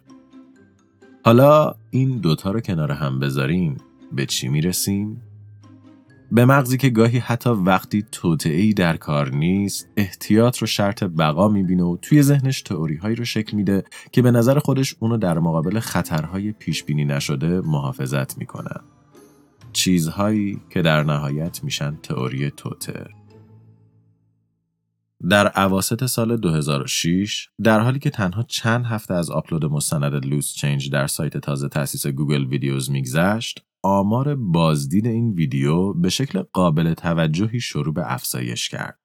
حالا 1.25 1.75
این 1.89 2.17
دوتا 2.17 2.51
رو 2.51 2.59
کنار 2.59 2.91
هم 2.91 3.19
بذاریم 3.19 3.77
به 4.11 4.25
چی 4.25 4.47
می 4.47 4.61
رسیم؟ 4.61 5.21
به 6.31 6.45
مغزی 6.45 6.77
که 6.77 6.89
گاهی 6.89 7.17
حتی 7.17 7.49
وقتی 7.49 8.05
توطعه 8.11 8.73
در 8.73 8.97
کار 8.97 9.29
نیست 9.29 9.89
احتیاط 9.97 10.57
رو 10.57 10.67
شرط 10.67 11.03
بقا 11.03 11.47
می‌بینه 11.47 11.83
و 11.83 11.97
توی 12.01 12.21
ذهنش 12.21 12.61
تئوری 12.61 12.95
هایی 12.95 13.15
رو 13.15 13.25
شکل 13.25 13.57
میده 13.57 13.83
که 14.11 14.21
به 14.21 14.31
نظر 14.31 14.59
خودش 14.59 14.95
اونو 14.99 15.17
در 15.17 15.39
مقابل 15.39 15.79
خطرهای 15.79 16.51
پیش 16.51 16.83
بینی 16.83 17.05
نشده 17.05 17.61
محافظت 17.61 18.37
می‌کنن 18.37 18.81
چیزهایی 19.73 20.61
که 20.69 20.81
در 20.81 21.03
نهایت 21.03 21.63
میشن 21.63 21.97
تئوری 22.03 22.51
توته 22.51 23.05
در 25.29 25.47
اواسط 25.47 26.05
سال 26.05 26.37
2006 26.37 27.49
در 27.63 27.79
حالی 27.79 27.99
که 27.99 28.09
تنها 28.09 28.43
چند 28.43 28.85
هفته 28.85 29.13
از 29.13 29.29
آپلود 29.29 29.65
مستند 29.65 30.25
Loose 30.25 30.53
Change 30.53 30.89
در 30.89 31.07
سایت 31.07 31.37
تازه 31.37 31.69
تأسیس 31.69 32.07
Google 32.07 32.45
Videos 32.45 32.91
میگذشت 32.91 33.65
آمار 33.85 34.35
بازدید 34.35 35.07
این 35.07 35.33
ویدیو 35.33 35.93
به 35.93 36.09
شکل 36.09 36.41
قابل 36.41 36.93
توجهی 36.93 37.59
شروع 37.59 37.93
به 37.93 38.13
افزایش 38.13 38.69
کرد. 38.69 38.99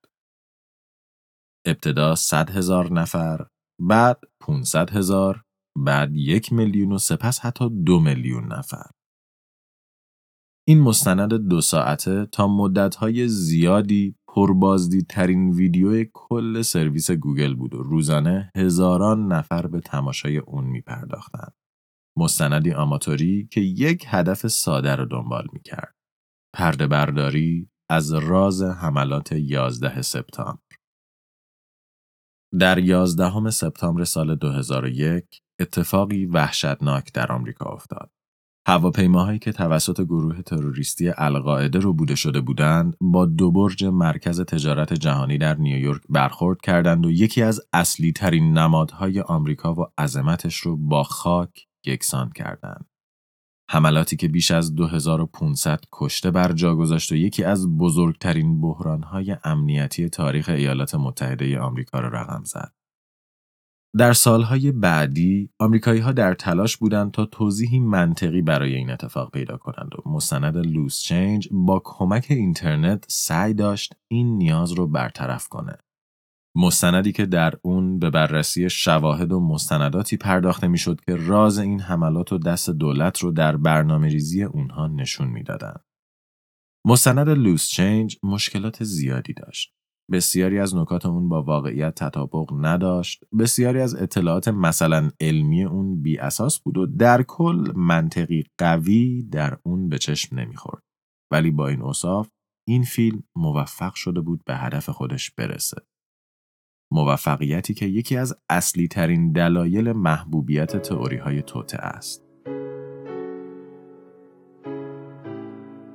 ابتدا 1.67 2.15
100 2.15 2.51
هزار 2.51 2.93
نفر، 2.93 3.47
بعد 3.81 4.21
500 4.41 4.91
هزار، 4.91 5.45
بعد 5.79 6.17
یک 6.17 6.53
میلیون 6.53 6.93
و 6.93 6.99
سپس 6.99 7.41
حتی 7.41 7.71
دو 7.71 8.01
میلیون 8.01 8.53
نفر. 8.53 8.91
این 10.69 10.81
مستند 10.81 11.35
دو 11.35 11.61
ساعته 11.61 12.27
تا 12.27 12.49
مدتهای 12.49 13.29
زیادی 13.29 14.17
پربازدیدترین 14.29 15.51
ویدیو 15.51 16.05
کل 16.15 16.63
سرویس 16.63 17.11
گوگل 17.11 17.55
بود 17.55 17.75
و 17.75 17.83
روزانه 17.83 18.53
هزاران 18.57 19.33
نفر 19.33 19.67
به 19.67 19.81
تماشای 19.81 20.39
اون 20.39 20.65
می 20.65 20.81
پرداختند. 20.81 21.60
مستندی 22.17 22.73
آماتوری 22.73 23.49
که 23.51 23.61
یک 23.61 24.05
هدف 24.09 24.47
ساده 24.47 24.97
رو 24.97 25.07
دنبال 25.07 25.47
می 25.53 25.61
کرد. 25.63 25.95
پرده 26.55 26.87
برداری 26.87 27.71
از 27.91 28.13
راز 28.13 28.63
حملات 28.63 29.33
11 29.33 30.03
سپتامبر. 30.03 30.61
در 32.59 32.79
11 32.79 33.51
سپتامبر 33.51 34.05
سال 34.05 34.37
2001 34.37 35.25
اتفاقی 35.61 36.27
وحشتناک 36.27 37.13
در 37.13 37.33
آمریکا 37.33 37.65
افتاد. 37.65 38.11
هواپیماهایی 38.67 39.39
که 39.39 39.53
توسط 39.53 40.01
گروه 40.01 40.43
تروریستی 40.43 41.13
القاعده 41.17 41.79
رو 41.79 41.93
بوده 41.93 42.15
شده 42.15 42.41
بودند 42.41 42.97
با 43.01 43.27
دو 43.27 43.51
برج 43.51 43.85
مرکز 43.85 44.41
تجارت 44.41 44.93
جهانی 44.93 45.39
در 45.39 45.55
نیویورک 45.55 46.03
برخورد 46.09 46.61
کردند 46.61 47.07
و 47.07 47.11
یکی 47.11 47.43
از 47.43 47.61
اصلی 47.73 48.13
ترین 48.13 48.59
نمادهای 48.59 49.21
آمریکا 49.21 49.75
و 49.75 49.87
عظمتش 49.99 50.57
رو 50.57 50.77
با 50.77 51.03
خاک 51.03 51.67
یکسان 51.87 52.31
کردند. 52.31 52.87
حملاتی 53.71 54.17
که 54.17 54.29
بیش 54.29 54.51
از 54.51 54.75
2500 54.75 55.81
کشته 55.93 56.31
بر 56.31 56.53
جا 56.53 56.75
گذاشت 56.75 57.13
و 57.13 57.17
یکی 57.17 57.45
از 57.45 57.79
بزرگترین 57.79 58.61
بحرانهای 58.61 59.37
امنیتی 59.45 60.09
تاریخ 60.09 60.49
ایالات 60.49 60.95
متحده 60.95 61.61
آمریکا 61.61 62.01
را 62.01 62.09
رقم 62.09 62.45
زد. 62.45 62.73
در 63.97 64.13
سالهای 64.13 64.73
بعدی 64.73 65.51
آمریکایی 65.59 66.01
ها 66.01 66.13
در 66.13 66.35
تلاش 66.35 66.77
بودند 66.77 67.13
تا 67.13 67.27
توضیحی 67.27 67.79
منطقی 67.79 68.43
برای 68.43 68.75
این 68.75 68.91
اتفاق 68.91 69.31
پیدا 69.31 69.57
کنند 69.57 69.91
و 69.95 70.11
مستند 70.11 70.57
لوس 70.57 71.01
چینج 71.01 71.49
با 71.51 71.83
کمک 71.85 72.27
اینترنت 72.31 73.05
سعی 73.09 73.55
داشت 73.55 73.95
این 74.09 74.39
نیاز 74.39 74.73
رو 74.73 74.87
برطرف 74.87 75.49
کنه. 75.49 75.79
مستندی 76.57 77.13
که 77.13 77.27
در 77.27 77.55
اون 77.63 77.99
به 77.99 78.11
بررسی 78.11 78.71
شواهد 78.71 79.33
و 79.33 79.41
مستنداتی 79.41 80.17
پرداخته 80.17 80.69
می‌شد 80.69 81.01
که 81.01 81.17
راز 81.17 81.59
این 81.59 81.81
حملات 81.81 82.33
و 82.33 82.39
دست 82.39 82.71
دولت 82.71 83.19
رو 83.19 83.33
در 83.33 83.57
برنامه 83.57 84.09
ریزی 84.09 84.43
اونها 84.43 84.87
نشون 84.87 85.29
می‌دادند. 85.29 85.85
مستند 86.87 87.29
Loose 87.29 87.69
Change 87.69 88.19
مشکلات 88.23 88.85
زیادی 88.85 89.35
داشت. 89.35 89.75
بسیاری 90.13 90.59
از 90.59 90.77
نکات 90.77 91.07
اون 91.07 91.29
با 91.29 91.43
واقعیت 91.43 91.95
تطابق 91.95 92.53
نداشت. 92.53 93.25
بسیاری 93.39 93.81
از 93.81 93.95
اطلاعات 93.95 94.49
مثلا 94.49 95.11
علمی 95.21 95.65
اون 95.65 96.03
بی 96.03 96.19
اساس 96.19 96.61
بود 96.61 96.79
و 96.79 96.87
در 96.87 97.23
کل 97.23 97.73
منطقی 97.77 98.45
قوی 98.59 99.23
در 99.23 99.59
اون 99.63 99.89
به 99.89 99.99
چشم 99.99 100.39
نمی‌خورد. 100.39 100.83
ولی 101.33 101.51
با 101.51 101.69
این 101.69 101.83
اوصاف 101.83 102.29
این 102.69 102.83
فیلم 102.83 103.23
موفق 103.37 103.95
شده 103.95 104.21
بود 104.21 104.45
به 104.47 104.57
هدف 104.57 104.91
خودش 104.91 105.31
برسه. 105.31 105.83
موفقیتی 106.93 107.75
که 107.75 107.87
یکی 107.87 108.17
از 108.17 108.37
اصلی 108.49 108.89
ترین 108.89 109.33
دلایل 109.33 109.93
محبوبیت 109.93 110.77
تئوری 110.77 111.17
های 111.17 111.43
توطئه 111.43 111.79
است. 111.79 112.25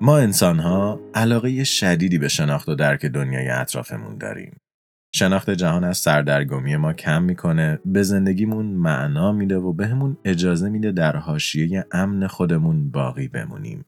ما 0.01 0.17
انسان 0.17 0.59
ها 0.59 0.99
علاقه 1.13 1.63
شدیدی 1.63 2.17
به 2.17 2.27
شناخت 2.27 2.69
و 2.69 2.75
درک 2.75 3.05
دنیای 3.05 3.49
اطرافمون 3.49 4.17
داریم. 4.17 4.57
شناخت 5.15 5.49
جهان 5.49 5.83
از 5.83 5.97
سردرگمی 5.97 6.75
ما 6.75 6.93
کم 6.93 7.23
می‌کنه، 7.23 7.79
به 7.85 8.03
زندگیمون 8.03 8.65
معنا 8.65 9.31
میده 9.31 9.57
و 9.57 9.73
بهمون 9.73 10.17
اجازه 10.25 10.69
میده 10.69 10.91
در 10.91 11.15
حاشیه 11.15 11.85
امن 11.91 12.27
خودمون 12.27 12.91
باقی 12.91 13.27
بمونیم. 13.27 13.85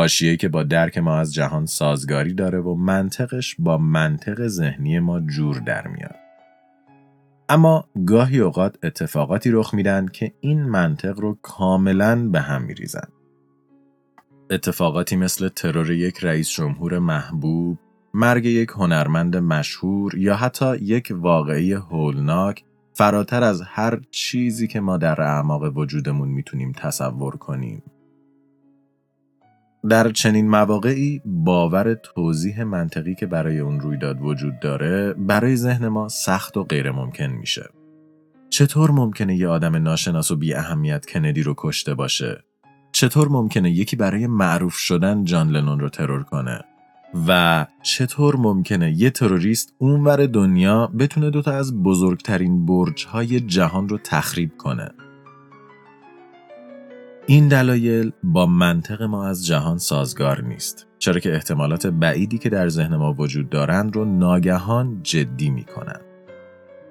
حاشیه‌ای 0.00 0.36
که 0.36 0.48
با 0.48 0.62
درک 0.62 0.98
ما 0.98 1.16
از 1.16 1.34
جهان 1.34 1.66
سازگاری 1.66 2.34
داره 2.34 2.60
و 2.60 2.74
منطقش 2.74 3.56
با 3.58 3.78
منطق 3.78 4.46
ذهنی 4.46 4.98
ما 4.98 5.20
جور 5.20 5.58
در 5.58 5.88
میاد. 5.88 6.16
اما 7.48 7.84
گاهی 8.06 8.40
اوقات 8.40 8.76
اتفاقاتی 8.82 9.50
رخ 9.50 9.74
میدن 9.74 10.06
که 10.06 10.32
این 10.40 10.62
منطق 10.62 11.20
رو 11.20 11.38
کاملا 11.42 12.28
به 12.28 12.40
هم 12.40 12.62
میریزن. 12.62 13.08
اتفاقاتی 14.50 15.16
مثل 15.16 15.48
ترور 15.48 15.90
یک 15.90 16.18
رئیس 16.24 16.50
جمهور 16.50 16.98
محبوب، 16.98 17.78
مرگ 18.14 18.44
یک 18.44 18.70
هنرمند 18.70 19.36
مشهور 19.36 20.18
یا 20.18 20.36
حتی 20.36 20.76
یک 20.76 21.12
واقعی 21.16 21.72
هولناک 21.72 22.64
فراتر 22.94 23.42
از 23.42 23.62
هر 23.62 24.00
چیزی 24.10 24.66
که 24.66 24.80
ما 24.80 24.96
در 24.96 25.20
اعماق 25.20 25.76
وجودمون 25.76 26.28
می‌تونیم 26.28 26.72
تصور 26.72 27.36
کنیم. 27.36 27.82
در 29.88 30.10
چنین 30.10 30.48
مواقعی 30.48 31.22
باور 31.24 31.94
توضیح 31.94 32.64
منطقی 32.64 33.14
که 33.14 33.26
برای 33.26 33.58
اون 33.58 33.80
رویداد 33.80 34.20
وجود 34.20 34.60
داره 34.60 35.12
برای 35.12 35.56
ذهن 35.56 35.88
ما 35.88 36.08
سخت 36.08 36.56
و 36.56 36.64
غیر 36.64 36.90
ممکن 36.90 37.26
میشه. 37.26 37.68
چطور 38.50 38.90
ممکنه 38.90 39.36
یه 39.36 39.48
آدم 39.48 39.76
ناشناس 39.76 40.30
و 40.30 40.36
بی 40.36 40.54
اهمیت 40.54 41.06
کندی 41.06 41.42
رو 41.42 41.54
کشته 41.56 41.94
باشه؟ 41.94 42.44
چطور 42.92 43.28
ممکنه 43.28 43.70
یکی 43.70 43.96
برای 43.96 44.26
معروف 44.26 44.74
شدن 44.74 45.24
جان 45.24 45.50
لنون 45.50 45.80
رو 45.80 45.88
ترور 45.88 46.22
کنه 46.22 46.60
و 47.28 47.66
چطور 47.82 48.36
ممکنه 48.36 48.92
یه 48.92 49.10
تروریست 49.10 49.74
اونور 49.78 50.26
دنیا 50.26 50.86
بتونه 50.86 51.30
دوتا 51.30 51.52
از 51.52 51.82
بزرگترین 51.82 52.66
برجهای 52.66 53.40
جهان 53.40 53.88
رو 53.88 53.98
تخریب 54.04 54.56
کنه 54.58 54.90
این 57.26 57.48
دلایل 57.48 58.12
با 58.22 58.46
منطق 58.46 59.02
ما 59.02 59.26
از 59.26 59.46
جهان 59.46 59.78
سازگار 59.78 60.42
نیست 60.42 60.86
چرا 60.98 61.20
که 61.20 61.34
احتمالات 61.34 61.86
بعیدی 61.86 62.38
که 62.38 62.48
در 62.48 62.68
ذهن 62.68 62.96
ما 62.96 63.12
وجود 63.12 63.50
دارند 63.50 63.96
رو 63.96 64.04
ناگهان 64.04 65.00
جدی 65.02 65.50
می‌کنن 65.50 66.00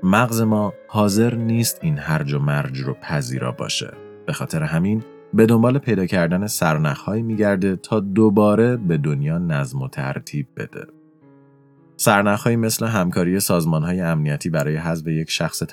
مغز 0.04 0.42
ما 0.42 0.74
حاضر 0.88 1.36
نیست 1.36 1.80
این 1.82 1.98
هرج 1.98 2.34
و 2.34 2.40
مرج 2.40 2.80
رو 2.80 2.94
پذیرا 2.94 3.52
باشه 3.52 3.94
به 4.26 4.34
خاطر 4.34 4.64
همین 4.64 5.04
به 5.34 5.46
دنبال 5.46 5.78
پیدا 5.78 6.06
کردن 6.06 6.48
سرنخهایی 6.48 7.24
میگرده 7.24 7.76
تا 7.76 8.00
دوباره 8.00 8.78
به 8.78 8.98
دنیا 8.98 9.38
نظم 9.38 9.82
و 9.82 9.88
ترتیب 9.88 10.48
بده. 10.58 10.99
سرنخهایی 12.02 12.56
مثل 12.56 12.86
همکاری 12.86 13.40
سازمانهای 13.40 14.02
امنیتی 14.02 14.50
برای 14.50 14.76
حذف 14.76 15.08
یک 15.08 15.32
شخص 15.32 15.64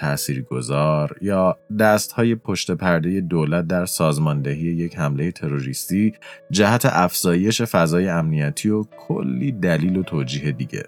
گذار 0.51 1.17
یا 1.21 1.59
دستهای 1.79 2.35
پشت 2.35 2.71
پرده 2.71 3.21
دولت 3.21 3.67
در 3.67 3.87
سازماندهی 3.87 4.61
یک 4.61 4.99
حمله 4.99 5.33
تروریستی 5.33 6.15
جهت 6.51 6.87
افزایش 6.87 7.63
فضای 7.63 8.09
امنیتی 8.09 8.71
و 8.71 8.85
کلی 9.09 9.53
دلیل 9.53 9.97
و 9.97 10.03
توجیه 10.03 10.53
دیگه. 10.53 10.83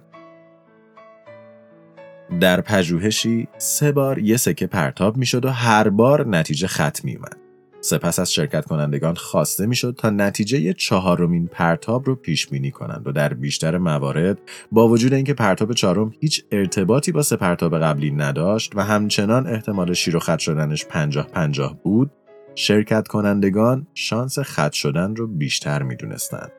در 2.41 2.61
پژوهشی 2.61 3.49
سه 3.59 3.93
بار 3.93 4.19
یه 4.19 4.37
سکه 4.37 4.67
پرتاب 4.67 5.17
می‌شد 5.17 5.45
و 5.45 5.51
هر 5.51 5.89
بار 5.89 6.29
نتیجه 6.29 6.67
خط 6.67 7.05
میومد. 7.05 7.48
سپس 7.81 8.19
از 8.19 8.33
شرکت 8.33 8.65
کنندگان 8.65 9.15
خواسته 9.15 9.67
می‌شد 9.67 9.95
تا 9.99 10.11
نتیجه 10.11 10.73
چهارمین 10.73 11.47
پرتاب 11.47 12.07
رو 12.07 12.15
پیش 12.15 12.47
بینی 12.47 12.71
کنند 12.71 13.07
و 13.07 13.13
در 13.13 13.35
بیشتر 13.35 13.79
موارد 13.79 14.39
با 14.73 14.89
وجود 14.89 15.15
اینکه 15.15 15.35
پرتاب 15.35 15.73
چهارم 15.73 16.13
هیچ 16.21 16.45
ارتباطی 16.53 17.13
با 17.13 17.23
سه 17.23 17.37
پرتاب 17.37 17.79
قبلی 17.79 18.11
نداشت 18.11 18.77
و 18.77 18.85
همچنان 18.85 19.47
احتمال 19.47 19.93
شیر 19.93 20.17
و 20.17 20.19
خط 20.19 20.39
شدنش 20.39 20.87
پنجاه 20.87 21.27
پنجاه 21.27 21.83
بود 21.83 22.11
شرکت 22.55 23.09
کنندگان 23.09 23.87
شانس 23.95 24.39
خط 24.39 24.73
شدن 24.73 25.17
رو 25.17 25.27
بیشتر 25.27 25.83
می‌دونستند. 25.83 26.53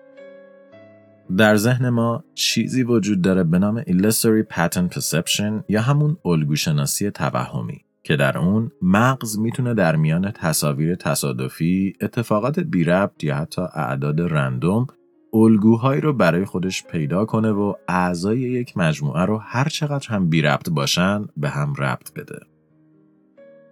در 1.38 1.55
ذهن 1.55 1.89
ما 1.89 2.23
چیزی 2.33 2.83
وجود 2.83 3.21
داره 3.21 3.43
به 3.43 3.59
نام 3.59 3.81
Illusory 3.81 4.53
Pattern 4.53 4.95
Perception 4.95 5.63
یا 5.69 5.81
همون 5.81 6.17
الگوشناسی 6.25 7.11
توهمی 7.11 7.85
که 8.10 8.16
در 8.16 8.38
اون 8.38 8.72
مغز 8.82 9.39
می‌تونه 9.39 9.74
در 9.74 9.96
میان 9.96 10.32
تصاویر 10.32 10.96
تصادفی، 10.96 11.94
اتفاقات 12.01 12.60
بی 12.60 12.84
ربط 12.84 13.24
یا 13.24 13.36
حتی 13.36 13.62
اعداد 13.62 14.22
رندوم 14.22 14.88
الگوهایی 15.34 16.01
رو 16.01 16.13
برای 16.13 16.46
خودش 16.46 16.84
پیدا 16.84 17.25
کنه 17.25 17.51
و 17.51 17.74
اعضای 17.88 18.39
یک 18.39 18.78
مجموعه 18.78 19.25
رو 19.25 19.38
هر 19.38 19.70
چقدر 19.70 20.08
هم 20.10 20.30
بی 20.30 20.42
ربط 20.42 20.70
باشن 20.70 21.25
به 21.38 21.50
هم 21.50 21.74
ربط 21.78 22.13
بده. 22.13 22.39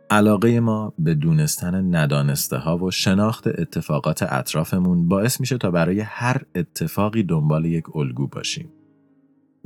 علاقه 0.10 0.60
ما 0.60 0.94
به 1.00 1.14
دونستن 1.14 1.96
ندانسته 1.96 2.58
ها 2.58 2.78
و 2.78 2.92
شناخت 2.92 3.48
اتفاقات 3.48 4.24
اطرافمون 4.24 5.08
باعث 5.08 5.40
میشه 5.40 5.58
تا 5.58 5.72
برای 5.72 6.00
هر 6.00 6.42
اتفاقی 6.56 7.24
دنبال 7.24 7.66
یک 7.66 7.96
الگو 7.96 8.28
باشیم. 8.28 8.70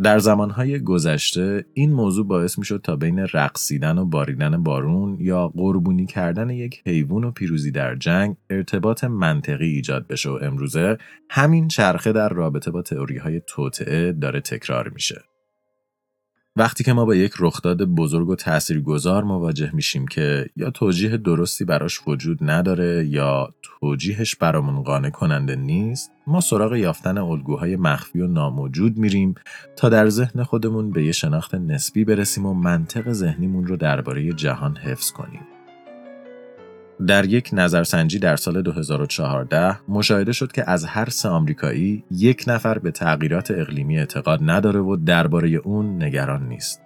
در 0.04 0.20
زمانهای 0.20 0.80
گذشته 0.80 1.66
این 1.74 1.94
موضوع 1.94 2.28
باعث 2.28 2.60
می 2.60 2.66
شد 2.66 2.82
تا 2.84 2.96
بین 2.96 3.20
رقصیدن 3.20 3.98
و 3.98 4.06
باریدن 4.06 4.64
بارون 4.64 5.18
یا 5.20 5.48
قربونی 5.48 6.06
کردن 6.06 6.50
یک 6.50 6.82
حیوان 6.86 7.24
و 7.24 7.32
پیروزی 7.32 7.72
در 7.72 7.96
جنگ 7.96 8.36
ارتباط 8.50 9.04
منطقی 9.04 9.66
ایجاد 9.66 10.08
بشه 10.08 10.30
و 10.30 10.40
امروزه 10.42 10.98
همین 11.30 11.68
چرخه 11.68 12.12
در 12.12 12.30
رابطه 12.30 12.72
با 12.72 12.82
تئوری 12.82 13.18
های 13.18 13.42
داره 14.12 14.42
تکرار 14.42 14.90
میشه. 14.90 15.31
وقتی 16.56 16.84
که 16.84 16.94
ما 16.94 17.06
با 17.06 17.16
یک 17.16 17.34
رخداد 17.40 17.84
بزرگ 17.84 18.30
و 18.30 18.36
تاثیرگذار 18.36 19.24
مواجه 19.24 19.76
میشیم 19.76 20.08
که 20.08 20.50
یا 20.56 20.70
توجیه 20.70 21.18
درستی 21.18 21.66
براش 21.66 22.08
وجود 22.08 22.38
نداره 22.42 23.08
یا 23.08 23.54
توجیهش 23.62 24.36
برامون 24.36 24.84
قانع 24.84 25.10
کننده 25.10 25.56
نیست 25.56 26.12
ما 26.28 26.42
سراغ 26.42 26.76
یافتن 26.76 27.18
الگوهای 27.18 27.76
مخفی 27.76 28.22
و 28.22 28.28
ناموجود 28.28 28.98
میریم 28.98 29.36
تا 29.76 29.90
در 29.90 30.10
ذهن 30.10 30.44
خودمون 30.44 30.92
به 30.92 31.06
یه 31.06 31.12
شناخت 31.12 31.56
نسبی 31.56 32.06
برسیم 32.06 32.46
و 32.46 32.54
منطق 32.54 33.12
ذهنیمون 33.12 33.68
رو 33.68 33.78
درباره 33.78 34.34
جهان 34.34 34.78
حفظ 34.78 35.12
کنیم. 35.12 35.51
در 37.08 37.26
یک 37.26 37.50
نظرسنجی 37.54 38.20
در 38.20 38.36
سال 38.36 38.62
2014 38.62 39.78
مشاهده 39.90 40.32
شد 40.32 40.52
که 40.52 40.70
از 40.70 40.86
هر 40.86 41.10
سه 41.10 41.30
آمریکایی 41.30 42.04
یک 42.12 42.44
نفر 42.48 42.78
به 42.78 42.92
تغییرات 42.92 43.52
اقلیمی 43.52 44.00
اعتقاد 44.00 44.40
نداره 44.44 44.80
و 44.80 44.96
درباره 44.96 45.50
اون 45.50 46.04
نگران 46.04 46.48
نیست. 46.48 46.82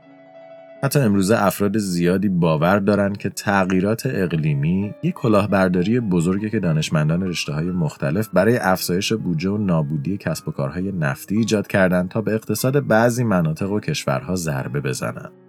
حتی 0.84 1.00
امروزه 1.00 1.44
افراد 1.44 1.78
زیادی 1.78 2.30
باور 2.30 2.80
دارند 2.80 3.18
که 3.18 3.30
تغییرات 3.30 4.06
اقلیمی 4.06 4.94
یک 5.04 5.14
کلاهبرداری 5.14 6.00
بزرگی 6.00 6.50
که 6.50 6.60
دانشمندان 6.60 7.24
رشته 7.24 7.54
های 7.54 7.72
مختلف 7.72 8.30
برای 8.34 8.58
افزایش 8.58 9.14
بودجه 9.14 9.50
و 9.50 9.58
نابودی 9.58 10.18
کسب 10.18 10.48
و 10.48 10.52
کارهای 10.52 10.92
نفتی 10.92 11.38
ایجاد 11.38 11.68
کردند 11.68 12.10
تا 12.10 12.22
به 12.22 12.34
اقتصاد 12.34 12.88
بعضی 12.88 13.24
مناطق 13.24 13.72
و 13.72 13.80
کشورها 13.80 14.36
ضربه 14.36 14.82
بزنند. 14.82 15.45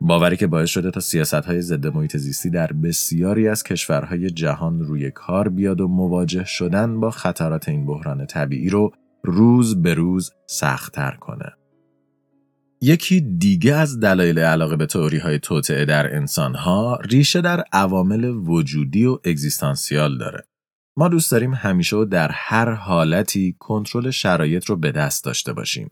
باوری 0.00 0.36
که 0.36 0.46
باعث 0.46 0.70
شده 0.70 0.90
تا 0.90 1.00
سیاست 1.00 1.34
های 1.34 1.60
ضد 1.60 1.86
محیط 1.86 2.16
زیستی 2.16 2.50
در 2.50 2.72
بسیاری 2.72 3.48
از 3.48 3.62
کشورهای 3.62 4.30
جهان 4.30 4.80
روی 4.80 5.10
کار 5.10 5.48
بیاد 5.48 5.80
و 5.80 5.88
مواجه 5.88 6.44
شدن 6.44 7.00
با 7.00 7.10
خطرات 7.10 7.68
این 7.68 7.86
بحران 7.86 8.26
طبیعی 8.26 8.68
رو 8.68 8.92
روز 9.24 9.82
به 9.82 9.94
روز 9.94 10.32
سختتر 10.46 11.16
کنه. 11.20 11.52
یکی 12.80 13.20
دیگه 13.20 13.74
از 13.74 14.00
دلایل 14.00 14.38
علاقه 14.38 14.76
به 14.76 14.86
تئوری 14.86 15.18
های 15.18 15.38
توطعه 15.38 15.84
در 15.84 16.16
انسان 16.16 16.54
ها 16.54 16.98
ریشه 17.10 17.40
در 17.40 17.64
عوامل 17.72 18.24
وجودی 18.24 19.06
و 19.06 19.18
اگزیستانسیال 19.24 20.18
داره. 20.18 20.44
ما 20.96 21.08
دوست 21.08 21.32
داریم 21.32 21.54
همیشه 21.54 21.96
و 21.96 22.04
در 22.04 22.30
هر 22.32 22.70
حالتی 22.70 23.56
کنترل 23.58 24.10
شرایط 24.10 24.64
رو 24.64 24.76
به 24.76 24.92
دست 24.92 25.24
داشته 25.24 25.52
باشیم. 25.52 25.88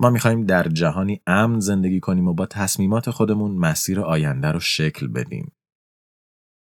ما 0.00 0.10
می‌خواهیم 0.10 0.46
در 0.46 0.68
جهانی 0.68 1.20
امن 1.26 1.60
زندگی 1.60 2.00
کنیم 2.00 2.28
و 2.28 2.34
با 2.34 2.46
تصمیمات 2.46 3.10
خودمون 3.10 3.50
مسیر 3.56 4.00
آینده 4.00 4.48
رو 4.48 4.60
شکل 4.60 5.06
بدیم. 5.06 5.52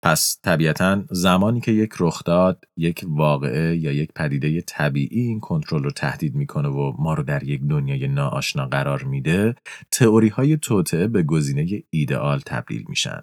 پس 0.04 0.39
طبیعتا 0.43 1.04
زمانی 1.12 1.62
که 1.62 1.71
یک 1.71 1.93
رخداد، 1.99 2.65
یک 2.78 3.06
واقعه 3.08 3.78
یا 3.78 3.91
یک 3.91 4.13
پدیده 4.13 4.62
طبیعی 4.62 5.21
این 5.21 5.39
کنترل 5.39 5.84
رو 5.84 5.91
تهدید 5.91 6.36
می‌کنه 6.36 6.69
و 6.69 6.93
ما 6.99 7.13
رو 7.13 7.23
در 7.23 7.43
یک 7.43 7.62
دنیای 7.62 8.08
ناآشنا 8.08 8.65
قرار 8.65 9.04
میده، 9.04 9.56
تئوری 9.91 10.28
های 10.28 10.58
به 11.08 11.23
گزینه 11.23 11.84
ایدئال 11.89 12.39
تبدیل 12.39 12.86
میشن. 12.89 13.21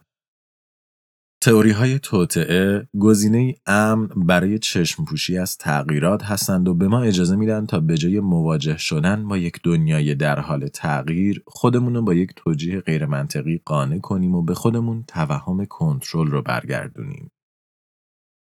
تئوری 1.47 1.71
های 1.71 1.99
توطعه 1.99 2.89
گزینه 2.99 3.55
امن 3.67 4.07
برای 4.07 4.59
چشم 4.59 5.05
پوشی 5.05 5.39
از 5.39 5.57
تغییرات 5.57 6.23
هستند 6.23 6.69
و 6.69 6.75
به 6.75 6.89
ما 6.89 7.03
اجازه 7.03 7.37
میدن 7.37 7.67
تا 7.67 7.81
به 7.81 7.97
جای 7.97 8.21
مواجه 8.21 8.77
شدن 8.77 9.29
با 9.29 9.39
یک 9.39 9.61
دنیای 9.65 10.15
در 10.15 10.41
حال 10.41 10.69
تغییر 10.69 11.43
خودمون 11.47 11.95
رو 11.95 12.03
با 12.03 12.15
یک 12.15 12.31
توجیه 12.37 12.81
غیرمنطقی 12.81 13.61
قانع 13.65 13.99
کنیم 13.99 14.35
و 14.35 14.43
به 14.43 14.55
خودمون 14.55 15.05
توهم 15.09 15.65
کنترل 15.65 16.27
رو 16.27 16.43
برگردونیم. 16.43 17.31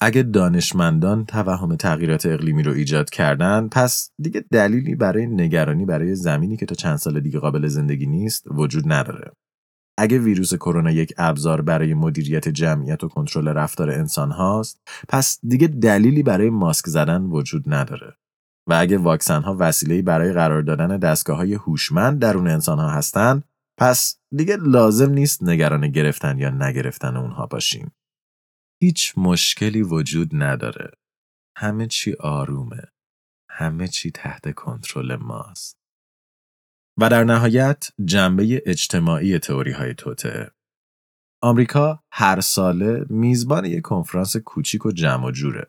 اگه 0.01 0.23
دانشمندان 0.23 1.25
توهم 1.25 1.75
تغییرات 1.75 2.25
اقلیمی 2.25 2.63
رو 2.63 2.73
ایجاد 2.73 3.09
کردن 3.09 3.67
پس 3.71 4.11
دیگه 4.21 4.45
دلیلی 4.51 4.95
برای 4.95 5.27
نگرانی 5.27 5.85
برای 5.85 6.15
زمینی 6.15 6.57
که 6.57 6.65
تا 6.65 6.75
چند 6.75 6.97
سال 6.97 7.19
دیگه 7.19 7.39
قابل 7.39 7.67
زندگی 7.67 8.05
نیست 8.05 8.43
وجود 8.51 8.83
نداره. 8.93 9.31
اگه 9.97 10.19
ویروس 10.19 10.53
کرونا 10.53 10.91
یک 10.91 11.13
ابزار 11.17 11.61
برای 11.61 11.93
مدیریت 11.93 12.49
جمعیت 12.49 13.03
و 13.03 13.07
کنترل 13.07 13.47
رفتار 13.47 13.91
انسان 13.91 14.31
هاست 14.31 14.81
پس 15.09 15.39
دیگه 15.47 15.67
دلیلی 15.67 16.23
برای 16.23 16.49
ماسک 16.49 16.85
زدن 16.87 17.21
وجود 17.21 17.63
نداره. 17.73 18.17
و 18.67 18.73
اگه 18.73 18.97
واکسن 18.97 19.41
ها 19.41 19.55
وسیله 19.59 20.01
برای 20.01 20.33
قرار 20.33 20.61
دادن 20.61 20.97
دستگاه 20.97 21.37
های 21.37 21.53
هوشمند 21.53 22.19
درون 22.19 22.47
انسان 22.47 22.79
ها 22.79 22.89
هستن 22.89 23.43
پس 23.79 24.19
دیگه 24.35 24.55
لازم 24.55 25.11
نیست 25.11 25.43
نگران 25.43 25.87
گرفتن 25.87 26.37
یا 26.37 26.49
نگرفتن 26.49 27.17
اونها 27.17 27.45
باشیم. 27.45 27.91
هیچ 28.81 29.13
مشکلی 29.17 29.81
وجود 29.81 30.29
نداره. 30.33 30.91
همه 31.57 31.87
چی 31.87 32.13
آرومه. 32.19 32.83
همه 33.49 33.87
چی 33.87 34.11
تحت 34.11 34.55
کنترل 34.55 35.15
ماست. 35.15 35.77
و 36.97 37.09
در 37.09 37.23
نهایت 37.23 37.89
جنبه 38.05 38.63
اجتماعی 38.65 39.39
تئوری 39.39 39.71
های 39.71 39.93
توته 39.93 40.51
آمریکا 41.41 42.03
هر 42.11 42.39
ساله 42.39 43.05
میزبان 43.09 43.65
یک 43.65 43.81
کنفرانس 43.81 44.37
کوچیک 44.37 44.85
و 44.85 44.91
جمع 44.91 45.25
و 45.25 45.31
جوره. 45.31 45.67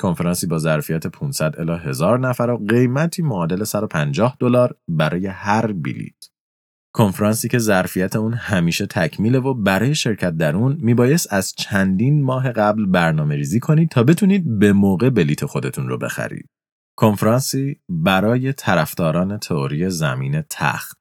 کنفرانسی 0.00 0.46
با 0.46 0.58
ظرفیت 0.58 1.06
500 1.06 1.60
الی 1.60 1.78
1000 1.78 2.18
نفر 2.18 2.50
و 2.50 2.66
قیمتی 2.68 3.22
معادل 3.22 3.64
150 3.64 4.36
دلار 4.40 4.76
برای 4.88 5.26
هر 5.26 5.72
بلیت. 5.72 6.28
کنفرانسی 6.94 7.48
که 7.48 7.58
ظرفیت 7.58 8.16
اون 8.16 8.34
همیشه 8.34 8.86
تکمیله 8.86 9.38
و 9.38 9.54
برای 9.54 9.94
شرکت 9.94 10.36
در 10.36 10.56
اون 10.56 10.78
میبایست 10.80 11.32
از 11.32 11.54
چندین 11.54 12.22
ماه 12.22 12.52
قبل 12.52 12.86
برنامه 12.86 13.36
ریزی 13.36 13.60
کنید 13.60 13.88
تا 13.88 14.02
بتونید 14.02 14.58
به 14.58 14.72
موقع 14.72 15.10
بلیت 15.10 15.44
خودتون 15.44 15.88
رو 15.88 15.98
بخرید. 15.98 16.48
کنفرانسی 17.00 17.80
برای 17.88 18.52
طرفداران 18.52 19.38
تئوری 19.38 19.90
زمین 19.90 20.42
تخت 20.50 20.98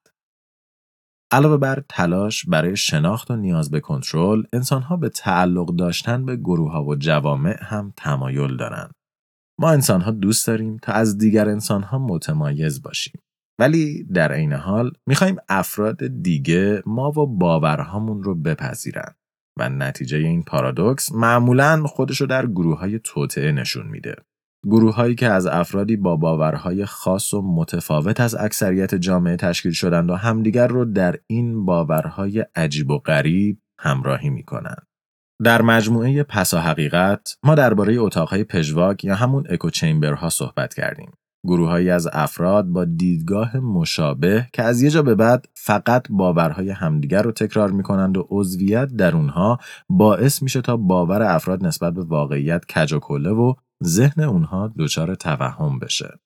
علاوه 1.31 1.57
بر 1.57 1.83
تلاش 1.89 2.45
برای 2.45 2.77
شناخت 2.77 3.31
و 3.31 3.35
نیاز 3.35 3.71
به 3.71 3.79
کنترل، 3.79 4.43
انسانها 4.53 4.97
به 4.97 5.09
تعلق 5.09 5.75
داشتن 5.75 6.25
به 6.25 6.35
گروه 6.35 6.71
ها 6.71 6.83
و 6.83 6.95
جوامع 6.95 7.63
هم 7.63 7.93
تمایل 7.95 8.57
دارند. 8.57 8.91
ما 9.59 9.71
انسانها 9.71 10.11
دوست 10.11 10.47
داریم 10.47 10.77
تا 10.77 10.91
از 10.91 11.17
دیگر 11.17 11.49
انسانها 11.49 11.99
متمایز 11.99 12.81
باشیم. 12.81 13.21
ولی 13.59 14.03
در 14.03 14.31
عین 14.31 14.53
حال 14.53 14.91
می‌خوایم 15.07 15.35
افراد 15.49 16.21
دیگه 16.21 16.83
ما 16.85 17.09
و 17.09 17.37
باورهامون 17.37 18.23
رو 18.23 18.35
بپذیرن 18.35 19.15
و 19.59 19.69
نتیجه 19.69 20.17
این 20.17 20.43
پارادوکس 20.43 21.11
معمولا 21.11 21.83
خودشو 21.83 22.25
در 22.25 22.45
گروه 22.45 22.79
های 22.79 22.99
توطعه 22.99 23.51
نشون 23.51 23.87
میده. 23.87 24.15
گروه 24.65 24.95
هایی 24.95 25.15
که 25.15 25.27
از 25.27 25.47
افرادی 25.47 25.97
با 25.97 26.15
باورهای 26.15 26.85
خاص 26.85 27.33
و 27.33 27.41
متفاوت 27.41 28.19
از 28.19 28.35
اکثریت 28.35 28.95
جامعه 28.95 29.35
تشکیل 29.35 29.71
شدند 29.71 30.09
و 30.09 30.15
همدیگر 30.15 30.67
رو 30.67 30.85
در 30.85 31.15
این 31.27 31.65
باورهای 31.65 32.45
عجیب 32.55 32.91
و 32.91 32.97
غریب 32.97 33.59
همراهی 33.79 34.29
می 34.29 34.43
کنند. 34.43 34.87
در 35.43 35.61
مجموعه 35.61 36.23
پسا 36.23 36.59
حقیقت 36.59 37.37
ما 37.43 37.55
درباره 37.55 37.99
اتاقهای 37.99 38.43
پژواک 38.43 39.03
یا 39.03 39.15
همون 39.15 39.43
اکو 39.49 39.69
چیمبرها 39.69 40.29
صحبت 40.29 40.73
کردیم. 40.73 41.11
گروههایی 41.47 41.89
از 41.89 42.07
افراد 42.13 42.65
با 42.65 42.85
دیدگاه 42.85 43.57
مشابه 43.57 44.47
که 44.53 44.63
از 44.63 44.81
یه 44.81 44.89
جا 44.89 45.01
به 45.01 45.15
بعد 45.15 45.45
فقط 45.55 46.07
باورهای 46.09 46.69
همدیگر 46.69 47.21
رو 47.21 47.31
تکرار 47.31 47.71
می‌کنند 47.71 48.17
و 48.17 48.27
عضویت 48.29 48.87
در 48.87 49.15
اونها 49.15 49.57
باعث 49.89 50.41
میشه 50.41 50.61
تا 50.61 50.77
باور 50.77 51.21
افراد 51.21 51.65
نسبت 51.65 51.93
به 51.93 52.03
واقعیت 52.03 52.65
کج 52.65 52.93
و 52.93 52.99
کله 52.99 53.29
و 53.29 53.53
ذهن 53.83 54.23
اونها 54.23 54.73
دچار 54.77 55.15
توهم 55.15 55.79
بشه. 55.79 56.19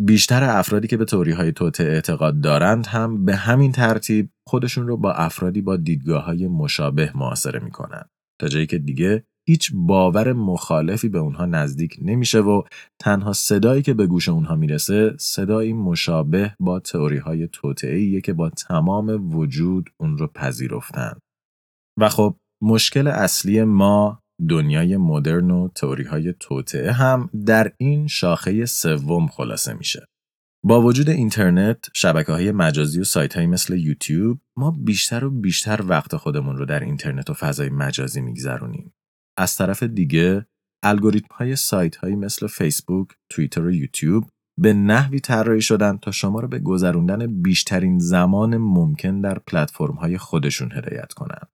بیشتر 0.00 0.44
افرادی 0.44 0.88
که 0.88 0.96
به 0.96 1.04
توری 1.04 1.32
های 1.32 1.52
توته 1.52 1.84
اعتقاد 1.84 2.40
دارند 2.40 2.86
هم 2.86 3.24
به 3.24 3.36
همین 3.36 3.72
ترتیب 3.72 4.30
خودشون 4.48 4.86
رو 4.86 4.96
با 4.96 5.12
افرادی 5.12 5.62
با 5.62 5.76
دیدگاه 5.76 6.24
های 6.24 6.48
مشابه 6.48 7.12
معاصره 7.14 7.60
می‌کنن 7.64 8.04
تا 8.40 8.48
جایی 8.48 8.66
که 8.66 8.78
دیگه 8.78 9.24
هیچ 9.48 9.70
باور 9.74 10.32
مخالفی 10.32 11.08
به 11.08 11.18
اونها 11.18 11.46
نزدیک 11.46 11.98
نمیشه 12.02 12.40
و 12.40 12.62
تنها 13.00 13.32
صدایی 13.32 13.82
که 13.82 13.94
به 13.94 14.06
گوش 14.06 14.28
اونها 14.28 14.56
می‌رسه 14.56 15.16
صدایی 15.18 15.72
مشابه 15.72 16.54
با 16.60 16.80
تئوری 16.80 17.18
های 17.18 17.48
توطئه‌ایه 17.48 18.20
که 18.20 18.32
با 18.32 18.50
تمام 18.50 19.34
وجود 19.36 19.90
اون 20.00 20.18
رو 20.18 20.26
پذیرفتن. 20.26 21.18
و 22.00 22.08
خب 22.08 22.36
مشکل 22.62 23.06
اصلی 23.06 23.64
ما 23.64 24.20
دنیای 24.48 24.96
مدرن 24.96 25.50
و 25.50 25.68
تئوری 25.68 26.04
های 26.04 26.34
توطعه 26.40 26.92
هم 26.92 27.30
در 27.46 27.72
این 27.76 28.06
شاخه 28.06 28.66
سوم 28.66 29.26
خلاصه 29.26 29.74
میشه. 29.74 30.06
با 30.66 30.82
وجود 30.82 31.10
اینترنت، 31.10 31.84
شبکه 31.94 32.32
های 32.32 32.52
مجازی 32.52 33.00
و 33.00 33.04
سایت 33.04 33.36
های 33.36 33.46
مثل 33.46 33.78
یوتیوب، 33.78 34.40
ما 34.56 34.70
بیشتر 34.70 35.24
و 35.24 35.30
بیشتر 35.30 35.80
وقت 35.86 36.16
خودمون 36.16 36.56
رو 36.56 36.66
در 36.66 36.80
اینترنت 36.80 37.30
و 37.30 37.34
فضای 37.34 37.68
مجازی 37.68 38.20
میگذرونیم. 38.20 38.94
از 39.38 39.56
طرف 39.56 39.82
دیگه، 39.82 40.46
الگوریتم 40.82 41.34
های 41.34 41.56
سایت 41.56 41.96
هایی 41.96 42.16
مثل 42.16 42.46
فیسبوک، 42.46 43.08
توییتر 43.30 43.64
و 43.64 43.72
یوتیوب 43.72 44.24
به 44.60 44.72
نحوی 44.72 45.20
طراحی 45.20 45.60
شدن 45.60 45.96
تا 45.96 46.10
شما 46.10 46.40
رو 46.40 46.48
به 46.48 46.58
گذروندن 46.58 47.42
بیشترین 47.42 47.98
زمان 47.98 48.56
ممکن 48.56 49.20
در 49.20 49.38
پلتفرم 49.38 49.94
های 49.94 50.18
خودشون 50.18 50.72
هدایت 50.72 51.12
کنند. 51.12 51.48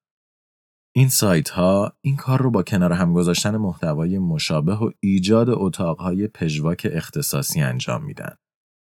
این 0.96 1.08
سایت 1.08 1.50
ها 1.50 1.92
این 2.04 2.16
کار 2.16 2.42
رو 2.42 2.50
با 2.50 2.62
کنار 2.62 2.92
هم 2.92 3.12
گذاشتن 3.12 3.56
محتوای 3.56 4.18
مشابه 4.18 4.74
و 4.74 4.90
ایجاد 5.00 5.48
اتاقهای 5.50 6.26
پژواک 6.26 6.86
اختصاصی 6.92 7.60
انجام 7.60 8.04
میدن. 8.04 8.36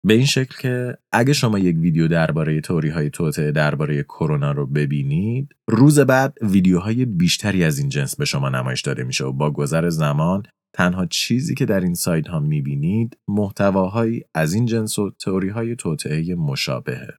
به 0.06 0.14
این 0.14 0.26
شکل 0.26 0.56
که 0.62 0.98
اگه 1.12 1.34
شما 1.34 1.60
یک 1.60 1.78
ویدیو 1.78 2.08
درباره 2.08 2.62
توری 2.62 2.90
های 2.90 3.10
توطعه 3.10 3.52
درباره 3.52 4.04
کرونا 4.04 4.52
رو 4.52 4.68
ببینید 4.68 5.56
روز 5.70 6.00
بعد 6.00 6.38
ویدیوهای 6.42 7.06
بیشتری 7.06 7.64
از 7.64 7.80
این 7.80 7.90
جنس 7.90 8.16
به 8.16 8.26
شما 8.26 8.50
نمایش 8.50 8.82
داده 8.82 9.04
میشه 9.04 9.26
و 9.26 9.32
با 9.32 9.52
گذر 9.52 9.90
زمان 9.90 10.44
تنها 10.76 11.06
چیزی 11.06 11.56
که 11.56 11.66
در 11.66 11.80
این 11.80 11.94
سایت 11.94 12.28
ها 12.28 12.40
می‌بینید 12.40 13.18
محتواهایی 13.28 14.24
از 14.36 14.54
این 14.54 14.66
جنس 14.66 15.00
و 15.00 15.12
تئوری 15.12 15.50
های 15.50 15.76
توطعه 15.76 16.36
مشابهه 16.36 17.18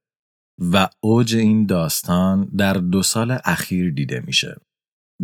و 0.72 0.88
اوج 1.00 1.36
این 1.36 1.66
داستان 1.66 2.50
در 2.58 2.74
دو 2.74 3.02
سال 3.02 3.38
اخیر 3.44 3.90
دیده 3.90 4.22
میشه 4.26 4.56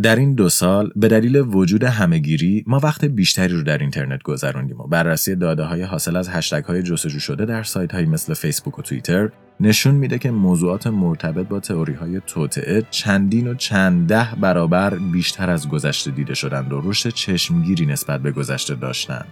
در 0.02 0.16
این 0.16 0.34
دو 0.34 0.48
سال 0.48 0.90
به 0.96 1.08
دلیل 1.08 1.36
وجود 1.36 1.84
همهگیری 1.84 2.64
ما 2.66 2.80
وقت 2.82 3.04
بیشتری 3.04 3.54
رو 3.54 3.62
در 3.62 3.78
اینترنت 3.78 4.22
گذروندیم 4.22 4.80
و 4.80 4.86
بررسی 4.86 5.36
داده 5.36 5.62
های 5.62 5.82
حاصل 5.82 6.16
از 6.16 6.28
هشتگ 6.28 6.64
های 6.64 6.82
جستجو 6.82 7.18
شده 7.18 7.44
در 7.44 7.62
سایت 7.62 7.94
های 7.94 8.04
مثل 8.04 8.34
فیسبوک 8.34 8.78
و 8.78 8.82
توییتر 8.82 9.30
نشون 9.60 9.94
میده 9.94 10.18
که 10.18 10.30
موضوعات 10.30 10.86
مرتبط 10.86 11.48
با 11.48 11.60
تئوری 11.60 11.92
های 11.92 12.20
توطعه 12.26 12.82
چندین 12.90 13.48
و 13.48 13.54
چند 13.54 14.08
ده 14.08 14.28
برابر 14.40 14.94
بیشتر 14.94 15.50
از 15.50 15.68
گذشته 15.68 16.10
دیده 16.10 16.34
شدند 16.34 16.72
و 16.72 16.80
رشد 16.84 17.08
چشمگیری 17.08 17.86
نسبت 17.86 18.20
به 18.20 18.30
گذشته 18.30 18.74
داشتند. 18.74 19.26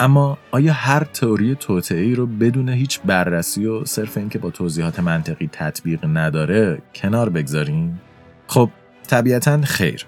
اما 0.00 0.38
آیا 0.50 0.72
هر 0.72 1.04
تئوری 1.04 1.54
توطعه 1.54 2.14
رو 2.14 2.26
بدون 2.26 2.68
هیچ 2.68 3.00
بررسی 3.04 3.66
و 3.66 3.84
صرف 3.84 4.16
اینکه 4.16 4.38
با 4.38 4.50
توضیحات 4.50 5.00
منطقی 5.00 5.48
تطبیق 5.52 6.04
نداره 6.04 6.78
کنار 6.94 7.28
بگذاریم؟ 7.28 8.00
خب 8.46 8.70
طبیعتا 9.08 9.60
خیر. 9.62 10.06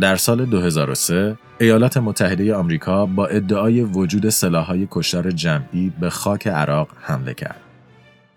در 0.00 0.16
سال 0.16 0.44
2003 0.44 1.38
ایالات 1.60 1.96
متحده 1.96 2.54
آمریکا 2.54 3.06
با 3.06 3.26
ادعای 3.26 3.82
وجود 3.82 4.28
سلاحهای 4.28 4.88
کشتار 4.90 5.30
جمعی 5.30 5.92
به 6.00 6.10
خاک 6.10 6.46
عراق 6.46 6.88
حمله 7.00 7.34
کرد. 7.34 7.60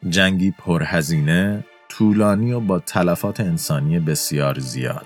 جنگی 0.09 0.51
پرهزینه، 0.51 1.63
طولانی 1.89 2.51
و 2.51 2.59
با 2.59 2.79
تلفات 2.79 3.39
انسانی 3.39 3.99
بسیار 3.99 4.59
زیاد. 4.59 5.05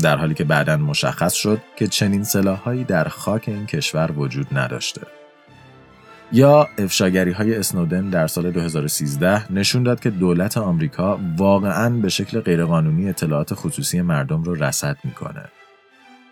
در 0.00 0.16
حالی 0.16 0.34
که 0.34 0.44
بعدا 0.44 0.76
مشخص 0.76 1.32
شد 1.32 1.60
که 1.76 1.86
چنین 1.86 2.24
سلاحهایی 2.24 2.84
در 2.84 3.08
خاک 3.08 3.44
این 3.46 3.66
کشور 3.66 4.12
وجود 4.12 4.46
نداشته. 4.58 5.00
یا 6.34 6.68
افشاگری 6.78 7.32
های 7.32 7.56
اسنودن 7.56 8.10
در 8.10 8.26
سال 8.26 8.50
2013 8.50 9.52
نشون 9.52 9.82
داد 9.82 10.00
که 10.00 10.10
دولت 10.10 10.56
آمریکا 10.56 11.18
واقعا 11.36 11.90
به 11.90 12.08
شکل 12.08 12.40
غیرقانونی 12.40 13.08
اطلاعات 13.08 13.54
خصوصی 13.54 14.02
مردم 14.02 14.42
رو 14.42 14.54
رصد 14.54 14.96
می‌کنه. 15.04 15.44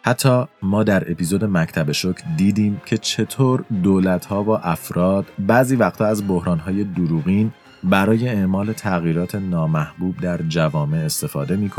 حتی 0.04 0.44
ما 0.62 0.84
در 0.84 1.10
اپیزود 1.10 1.44
مکتب 1.44 1.92
شک 1.92 2.16
دیدیم 2.36 2.80
که 2.86 2.98
چطور 2.98 3.64
دولت 3.82 4.24
ها 4.24 4.44
و 4.44 4.50
افراد 4.50 5.26
بعضی 5.38 5.76
وقتا 5.76 6.06
از 6.06 6.28
بحران 6.28 6.58
های 6.58 6.84
دروغین 6.84 7.52
برای 7.84 8.28
اعمال 8.28 8.72
تغییرات 8.72 9.34
نامحبوب 9.34 10.20
در 10.20 10.38
جوامع 10.48 10.98
استفاده 10.98 11.56
می 11.56 11.70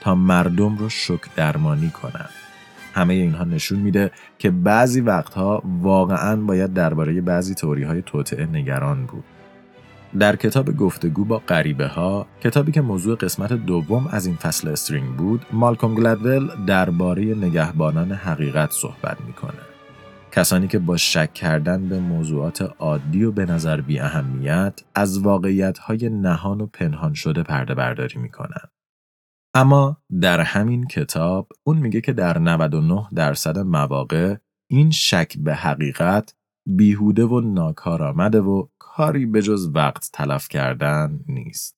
تا 0.00 0.14
مردم 0.14 0.76
رو 0.76 0.88
شک 0.88 1.34
درمانی 1.36 1.90
کنند. 1.90 2.43
همه 2.94 3.14
اینها 3.14 3.44
نشون 3.44 3.78
میده 3.78 4.10
که 4.38 4.50
بعضی 4.50 5.00
وقتها 5.00 5.62
واقعا 5.64 6.36
باید 6.36 6.72
درباره 6.72 7.20
بعضی 7.20 7.54
توری 7.54 7.82
های 7.82 8.02
توطعه 8.02 8.46
نگران 8.46 9.06
بود. 9.06 9.24
در 10.18 10.36
کتاب 10.36 10.76
گفتگو 10.76 11.24
با 11.24 11.38
غریبه 11.38 11.86
ها 11.86 12.26
کتابی 12.40 12.72
که 12.72 12.80
موضوع 12.80 13.16
قسمت 13.16 13.52
دوم 13.52 14.06
از 14.06 14.26
این 14.26 14.36
فصل 14.36 14.68
استرینگ 14.68 15.16
بود 15.16 15.46
مالکوم 15.52 15.94
گلدول 15.94 16.48
درباره 16.66 17.22
نگهبانان 17.24 18.12
حقیقت 18.12 18.70
صحبت 18.70 19.20
می‌کنه 19.26 19.60
کسانی 20.32 20.68
که 20.68 20.78
با 20.78 20.96
شک 20.96 21.34
کردن 21.34 21.88
به 21.88 21.98
موضوعات 21.98 22.62
عادی 22.78 23.24
و 23.24 23.32
به 23.32 23.46
نظر 23.46 23.80
بی 23.80 24.00
اهمیت 24.00 24.80
از 24.94 25.18
واقعیت 25.18 25.78
های 25.78 26.08
نهان 26.08 26.60
و 26.60 26.66
پنهان 26.66 27.14
شده 27.14 27.42
پرده 27.42 27.74
برداری 27.74 28.20
می‌کنن 28.20 28.68
اما 29.56 29.96
در 30.20 30.40
همین 30.40 30.86
کتاب 30.86 31.48
اون 31.64 31.78
میگه 31.78 32.00
که 32.00 32.12
در 32.12 32.38
99 32.38 33.08
درصد 33.14 33.58
مواقع 33.58 34.36
این 34.70 34.90
شک 34.90 35.38
به 35.38 35.54
حقیقت 35.54 36.34
بیهوده 36.66 37.24
و 37.24 37.40
ناکارآمده 37.40 38.40
و 38.40 38.66
کاری 38.78 39.26
به 39.26 39.42
جز 39.42 39.70
وقت 39.74 40.10
تلف 40.12 40.48
کردن 40.48 41.20
نیست. 41.28 41.76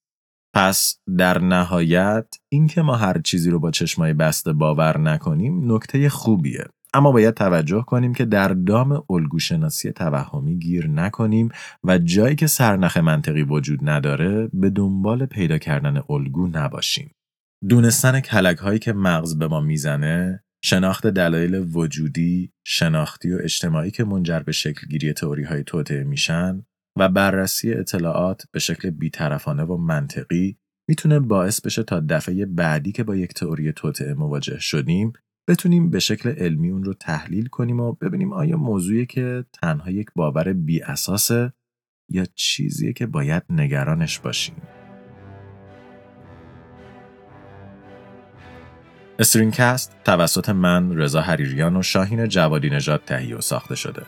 پس 0.55 0.99
در 1.19 1.39
نهایت 1.39 2.27
اینکه 2.49 2.83
ما 2.83 2.97
هر 2.97 3.21
چیزی 3.21 3.51
رو 3.51 3.59
با 3.59 3.71
چشمای 3.71 4.13
بسته 4.13 4.53
باور 4.53 4.99
نکنیم 4.99 5.73
نکته 5.73 6.09
خوبیه 6.09 6.65
اما 6.95 7.13
باید 7.13 7.35
توجه 7.35 7.83
کنیم 7.83 8.15
که 8.15 8.25
در 8.25 8.49
دام 8.49 9.05
الگوشناسی 9.11 9.93
توهمی 9.93 10.59
گیر 10.59 10.89
نکنیم 10.89 11.49
و 11.85 11.99
جایی 11.99 12.37
که 12.37 12.47
سرنخ 12.47 12.97
منطقی 12.97 13.43
وجود 13.43 13.89
نداره 13.89 14.51
به 14.53 14.71
دنبال 14.71 15.27
پیدا 15.27 15.59
کردن 15.59 16.03
الگو 16.11 16.47
نباشیم 16.47 17.11
دونستن 17.69 18.21
کلک 18.21 18.59
هایی 18.59 18.79
که 18.79 18.93
مغز 18.93 19.39
به 19.39 19.49
ما 19.49 19.61
می‌زنه 19.61 20.45
شناخت 20.65 21.07
دلایل 21.07 21.55
وجودی، 21.55 22.53
شناختی 22.67 23.33
و 23.33 23.39
اجتماعی 23.43 23.91
که 23.91 24.05
منجر 24.05 24.41
به 24.41 24.53
شکلگیری 24.53 25.13
تئوری 25.13 25.45
های 25.45 25.65
توطعه 25.65 26.05
میشن 26.05 26.67
و 26.99 27.09
بررسی 27.09 27.73
اطلاعات 27.73 28.43
به 28.53 28.59
شکل 28.59 28.91
بیطرفانه 28.91 29.63
و 29.63 29.77
منطقی 29.77 30.59
می‌تونه 30.89 31.21
باعث 31.21 31.61
بشه 31.61 31.83
تا 31.83 32.01
دفعه 32.01 32.47
بعدی 32.47 32.93
که 32.93 33.05
با 33.05 33.17
یک 33.17 33.35
تئوری 33.35 33.73
توطعه 33.73 34.15
مواجه 34.15 34.59
شدیم 34.59 35.13
بتونیم 35.49 35.91
به 35.91 35.99
شکل 35.99 36.29
علمی 36.29 36.71
اون 36.71 36.85
رو 36.85 36.95
تحلیل 36.95 37.47
کنیم 37.47 37.81
و 37.81 37.93
ببینیم 37.93 38.33
آیا 38.33 38.57
موضوعی 38.57 39.07
که 39.07 39.45
تنها 39.53 39.91
یک 39.91 40.07
باور 40.17 40.53
بی 40.53 40.83
اساسه 40.83 41.53
یا 42.11 42.27
چیزیه 42.35 42.93
که 42.93 43.07
باید 43.07 43.43
نگرانش 43.51 44.19
باشیم. 44.19 44.55
استرینگ‌کست 49.19 49.97
توسط 50.05 50.49
من 50.49 50.97
رضا 50.97 51.21
حریریان 51.21 51.77
و 51.77 51.83
شاهین 51.83 52.29
جوادی 52.29 52.71
نژاد 52.71 53.03
تهیه 53.07 53.37
و 53.37 53.41
ساخته 53.41 53.77
شده. 53.77 54.03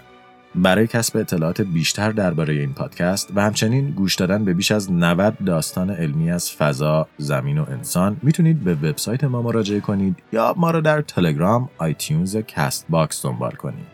برای 0.55 0.87
کسب 0.87 1.17
اطلاعات 1.17 1.61
بیشتر 1.61 2.13
درباره 2.13 2.55
این 2.55 2.73
پادکست 2.73 3.29
و 3.35 3.43
همچنین 3.43 3.91
گوش 3.91 4.15
دادن 4.15 4.45
به 4.45 4.55
بیش 4.55 4.73
از 4.73 4.93
90 4.93 5.35
داستان 5.47 5.91
علمی 5.91 6.31
از 6.31 6.53
فضا، 6.53 7.09
زمین 7.19 7.59
و 7.59 7.65
انسان 7.71 8.17
می‌تونید 8.23 8.65
به 8.65 8.75
وبسایت 8.75 9.25
ما 9.25 9.43
مراجعه 9.43 9.81
کنید 9.81 10.17
یا 10.33 10.55
ما 10.57 10.71
را 10.71 10.81
در 10.81 11.03
تلگرام، 11.03 11.69
iTunes 11.79 12.37
و 12.37 12.43
Castbox 12.43 13.25
دنبال 13.25 13.53
کنید. 13.53 13.87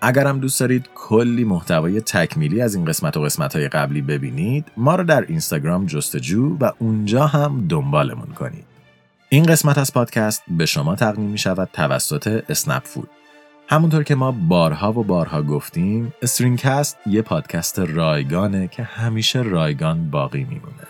اگر 0.00 0.26
هم 0.26 0.40
دوست 0.40 0.60
دارید 0.60 0.88
کلی 0.94 1.44
محتوای 1.44 2.00
تکمیلی 2.00 2.60
از 2.60 2.74
این 2.74 2.84
قسمت 2.84 3.16
و 3.16 3.22
قسمت 3.22 3.56
های 3.56 3.68
قبلی 3.68 4.02
ببینید 4.02 4.66
ما 4.76 4.94
را 4.94 5.04
در 5.04 5.24
اینستاگرام 5.28 5.86
جستجو 5.86 6.56
و 6.60 6.72
اونجا 6.78 7.26
هم 7.26 7.66
دنبالمون 7.68 8.26
کنید. 8.26 8.73
این 9.34 9.44
قسمت 9.44 9.78
از 9.78 9.92
پادکست 9.92 10.42
به 10.48 10.66
شما 10.66 10.96
تقدیم 10.96 11.30
می 11.30 11.38
شود 11.38 11.68
توسط 11.72 12.44
اسنپ 12.48 12.82
فود. 12.84 13.10
همونطور 13.68 14.02
که 14.02 14.14
ما 14.14 14.32
بارها 14.32 14.92
و 14.92 15.04
بارها 15.04 15.42
گفتیم 15.42 16.14
استرینکست 16.22 16.98
یه 17.06 17.22
پادکست 17.22 17.78
رایگانه 17.78 18.68
که 18.68 18.82
همیشه 18.82 19.42
رایگان 19.42 20.10
باقی 20.10 20.44
میمونه. 20.44 20.86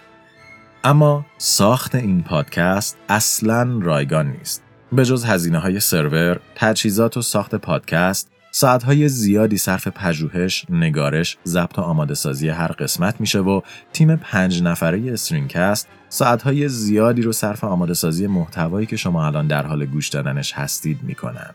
اما 0.84 1.26
ساخت 1.38 1.94
این 1.94 2.22
پادکست 2.22 2.96
اصلا 3.08 3.78
رایگان 3.82 4.30
نیست. 4.30 4.62
به 4.92 5.04
جز 5.04 5.24
هزینه 5.24 5.58
های 5.58 5.80
سرور، 5.80 6.40
تجهیزات 6.54 7.16
و 7.16 7.22
ساخت 7.22 7.54
پادکست، 7.54 8.30
ساعتهای 8.56 9.08
زیادی 9.08 9.56
صرف 9.56 9.88
پژوهش، 9.88 10.66
نگارش، 10.70 11.36
ضبط 11.46 11.78
و 11.78 11.82
آماده 11.82 12.14
سازی 12.14 12.48
هر 12.48 12.72
قسمت 12.72 13.20
میشه 13.20 13.38
و 13.40 13.60
تیم 13.92 14.16
پنج 14.16 14.62
نفره 14.62 15.12
استرینگ‌کست 15.12 15.88
ساعتهای 16.08 16.68
زیادی 16.68 17.22
رو 17.22 17.32
صرف 17.32 17.64
آماده 17.64 17.94
سازی 17.94 18.26
محتوایی 18.26 18.86
که 18.86 18.96
شما 18.96 19.26
الان 19.26 19.46
در 19.46 19.66
حال 19.66 19.86
گوش 19.86 20.08
دادنش 20.08 20.52
هستید 20.52 20.98
می‌کنن. 21.02 21.50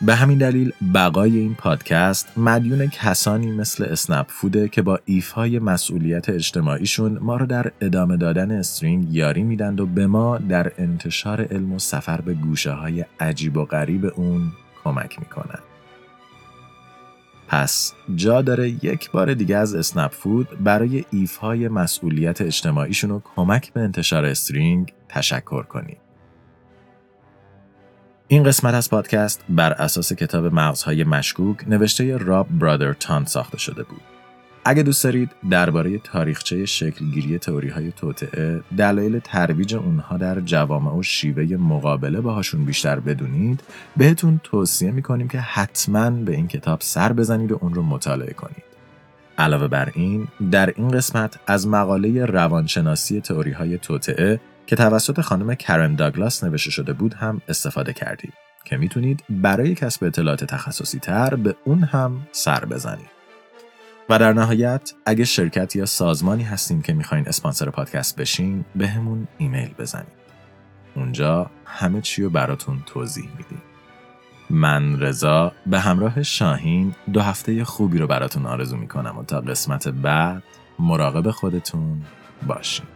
به 0.00 0.14
همین 0.14 0.38
دلیل 0.38 0.72
بقای 0.94 1.38
این 1.38 1.54
پادکست 1.54 2.28
مدیون 2.36 2.86
کسانی 2.86 3.52
مثل 3.52 3.84
اسنپ 3.84 4.26
فوده 4.28 4.68
که 4.68 4.82
با 4.82 5.00
ایفای 5.04 5.58
مسئولیت 5.58 6.28
اجتماعیشون 6.28 7.18
ما 7.18 7.36
رو 7.36 7.46
در 7.46 7.72
ادامه 7.80 8.16
دادن 8.16 8.50
استرینگ 8.50 9.14
یاری 9.14 9.42
میدند 9.42 9.80
و 9.80 9.86
به 9.86 10.06
ما 10.06 10.38
در 10.38 10.72
انتشار 10.78 11.44
علم 11.44 11.72
و 11.72 11.78
سفر 11.78 12.20
به 12.20 12.34
گوشه 12.34 12.72
های 12.72 13.04
عجیب 13.20 13.56
و 13.56 13.64
غریب 13.64 14.12
اون 14.16 14.52
کمک 14.84 15.18
می‌کنن. 15.18 15.71
پس 17.52 17.92
جا 18.14 18.42
داره 18.42 18.68
یک 18.68 19.10
بار 19.10 19.34
دیگه 19.34 19.56
از 19.56 19.74
اسنپ 19.74 20.12
فود 20.12 20.64
برای 20.64 21.04
ایفای 21.10 21.68
مسئولیت 21.68 22.40
اجتماعیشون 22.40 23.10
و 23.10 23.20
کمک 23.36 23.72
به 23.72 23.80
انتشار 23.80 24.24
استرینگ 24.24 24.92
تشکر 25.08 25.62
کنیم. 25.62 25.96
این 28.28 28.42
قسمت 28.42 28.74
از 28.74 28.90
پادکست 28.90 29.44
بر 29.48 29.72
اساس 29.72 30.12
کتاب 30.12 30.46
مغزهای 30.46 31.04
مشکوک 31.04 31.68
نوشته 31.68 32.16
راب 32.16 32.48
برادرتون 32.58 33.24
ساخته 33.24 33.58
شده 33.58 33.82
بود. 33.82 34.11
اگه 34.64 34.82
دوست 34.82 35.04
دارید 35.04 35.30
درباره 35.50 35.98
تاریخچه 35.98 36.66
شکلگیری 36.66 37.38
تئوری 37.38 37.68
های 37.68 37.92
توطئه، 37.92 38.60
دلایل 38.76 39.18
ترویج 39.18 39.74
اونها 39.74 40.16
در 40.16 40.40
جوامع 40.40 40.92
و 40.92 41.02
شیوه 41.02 41.56
مقابله 41.56 42.20
باهاشون 42.20 42.64
بیشتر 42.64 43.00
بدونید، 43.00 43.62
بهتون 43.96 44.40
توصیه 44.44 44.90
می‌کنیم 44.90 45.28
که 45.28 45.40
حتما 45.40 46.10
به 46.10 46.32
این 46.32 46.48
کتاب 46.48 46.80
سر 46.80 47.12
بزنید 47.12 47.52
و 47.52 47.58
اون 47.60 47.74
رو 47.74 47.82
مطالعه 47.82 48.32
کنید. 48.32 48.62
علاوه 49.38 49.68
بر 49.68 49.92
این، 49.94 50.28
در 50.50 50.72
این 50.76 50.88
قسمت 50.88 51.38
از 51.46 51.68
مقاله 51.68 52.24
روانشناسی 52.24 53.20
تئوری 53.20 53.52
های 53.52 53.78
توطعه 53.78 54.40
که 54.66 54.76
توسط 54.76 55.20
خانم 55.20 55.54
کرن 55.54 55.94
داگلاس 55.94 56.44
نوشته 56.44 56.70
شده 56.70 56.92
بود 56.92 57.14
هم 57.14 57.40
استفاده 57.48 57.92
کردید 57.92 58.32
که 58.64 58.76
می‌تونید 58.76 59.24
برای 59.28 59.74
کسب 59.74 60.04
اطلاعات 60.04 60.44
تخصصی 60.44 60.98
تر 60.98 61.34
به 61.34 61.54
اون 61.64 61.82
هم 61.82 62.26
سر 62.32 62.64
بزنید. 62.64 63.21
و 64.12 64.18
در 64.18 64.32
نهایت 64.32 64.92
اگه 65.06 65.24
شرکت 65.24 65.76
یا 65.76 65.86
سازمانی 65.86 66.42
هستیم 66.42 66.82
که 66.82 66.92
می‌خواین 66.92 67.28
اسپانسر 67.28 67.70
پادکست 67.70 68.16
بشین 68.16 68.64
به 68.76 68.88
همون 68.88 69.28
ایمیل 69.38 69.74
بزنید. 69.78 70.12
اونجا 70.94 71.50
همه 71.64 72.00
چی 72.00 72.22
رو 72.22 72.30
براتون 72.30 72.82
توضیح 72.86 73.28
میدیم. 73.36 73.62
من 74.50 75.00
رضا 75.00 75.52
به 75.66 75.80
همراه 75.80 76.22
شاهین 76.22 76.94
دو 77.12 77.20
هفته 77.20 77.64
خوبی 77.64 77.98
رو 77.98 78.06
براتون 78.06 78.46
آرزو 78.46 78.76
می‌کنم 78.76 79.18
و 79.18 79.24
تا 79.24 79.40
قسمت 79.40 79.88
بعد 79.88 80.42
مراقب 80.78 81.30
خودتون 81.30 82.02
باشین. 82.46 82.86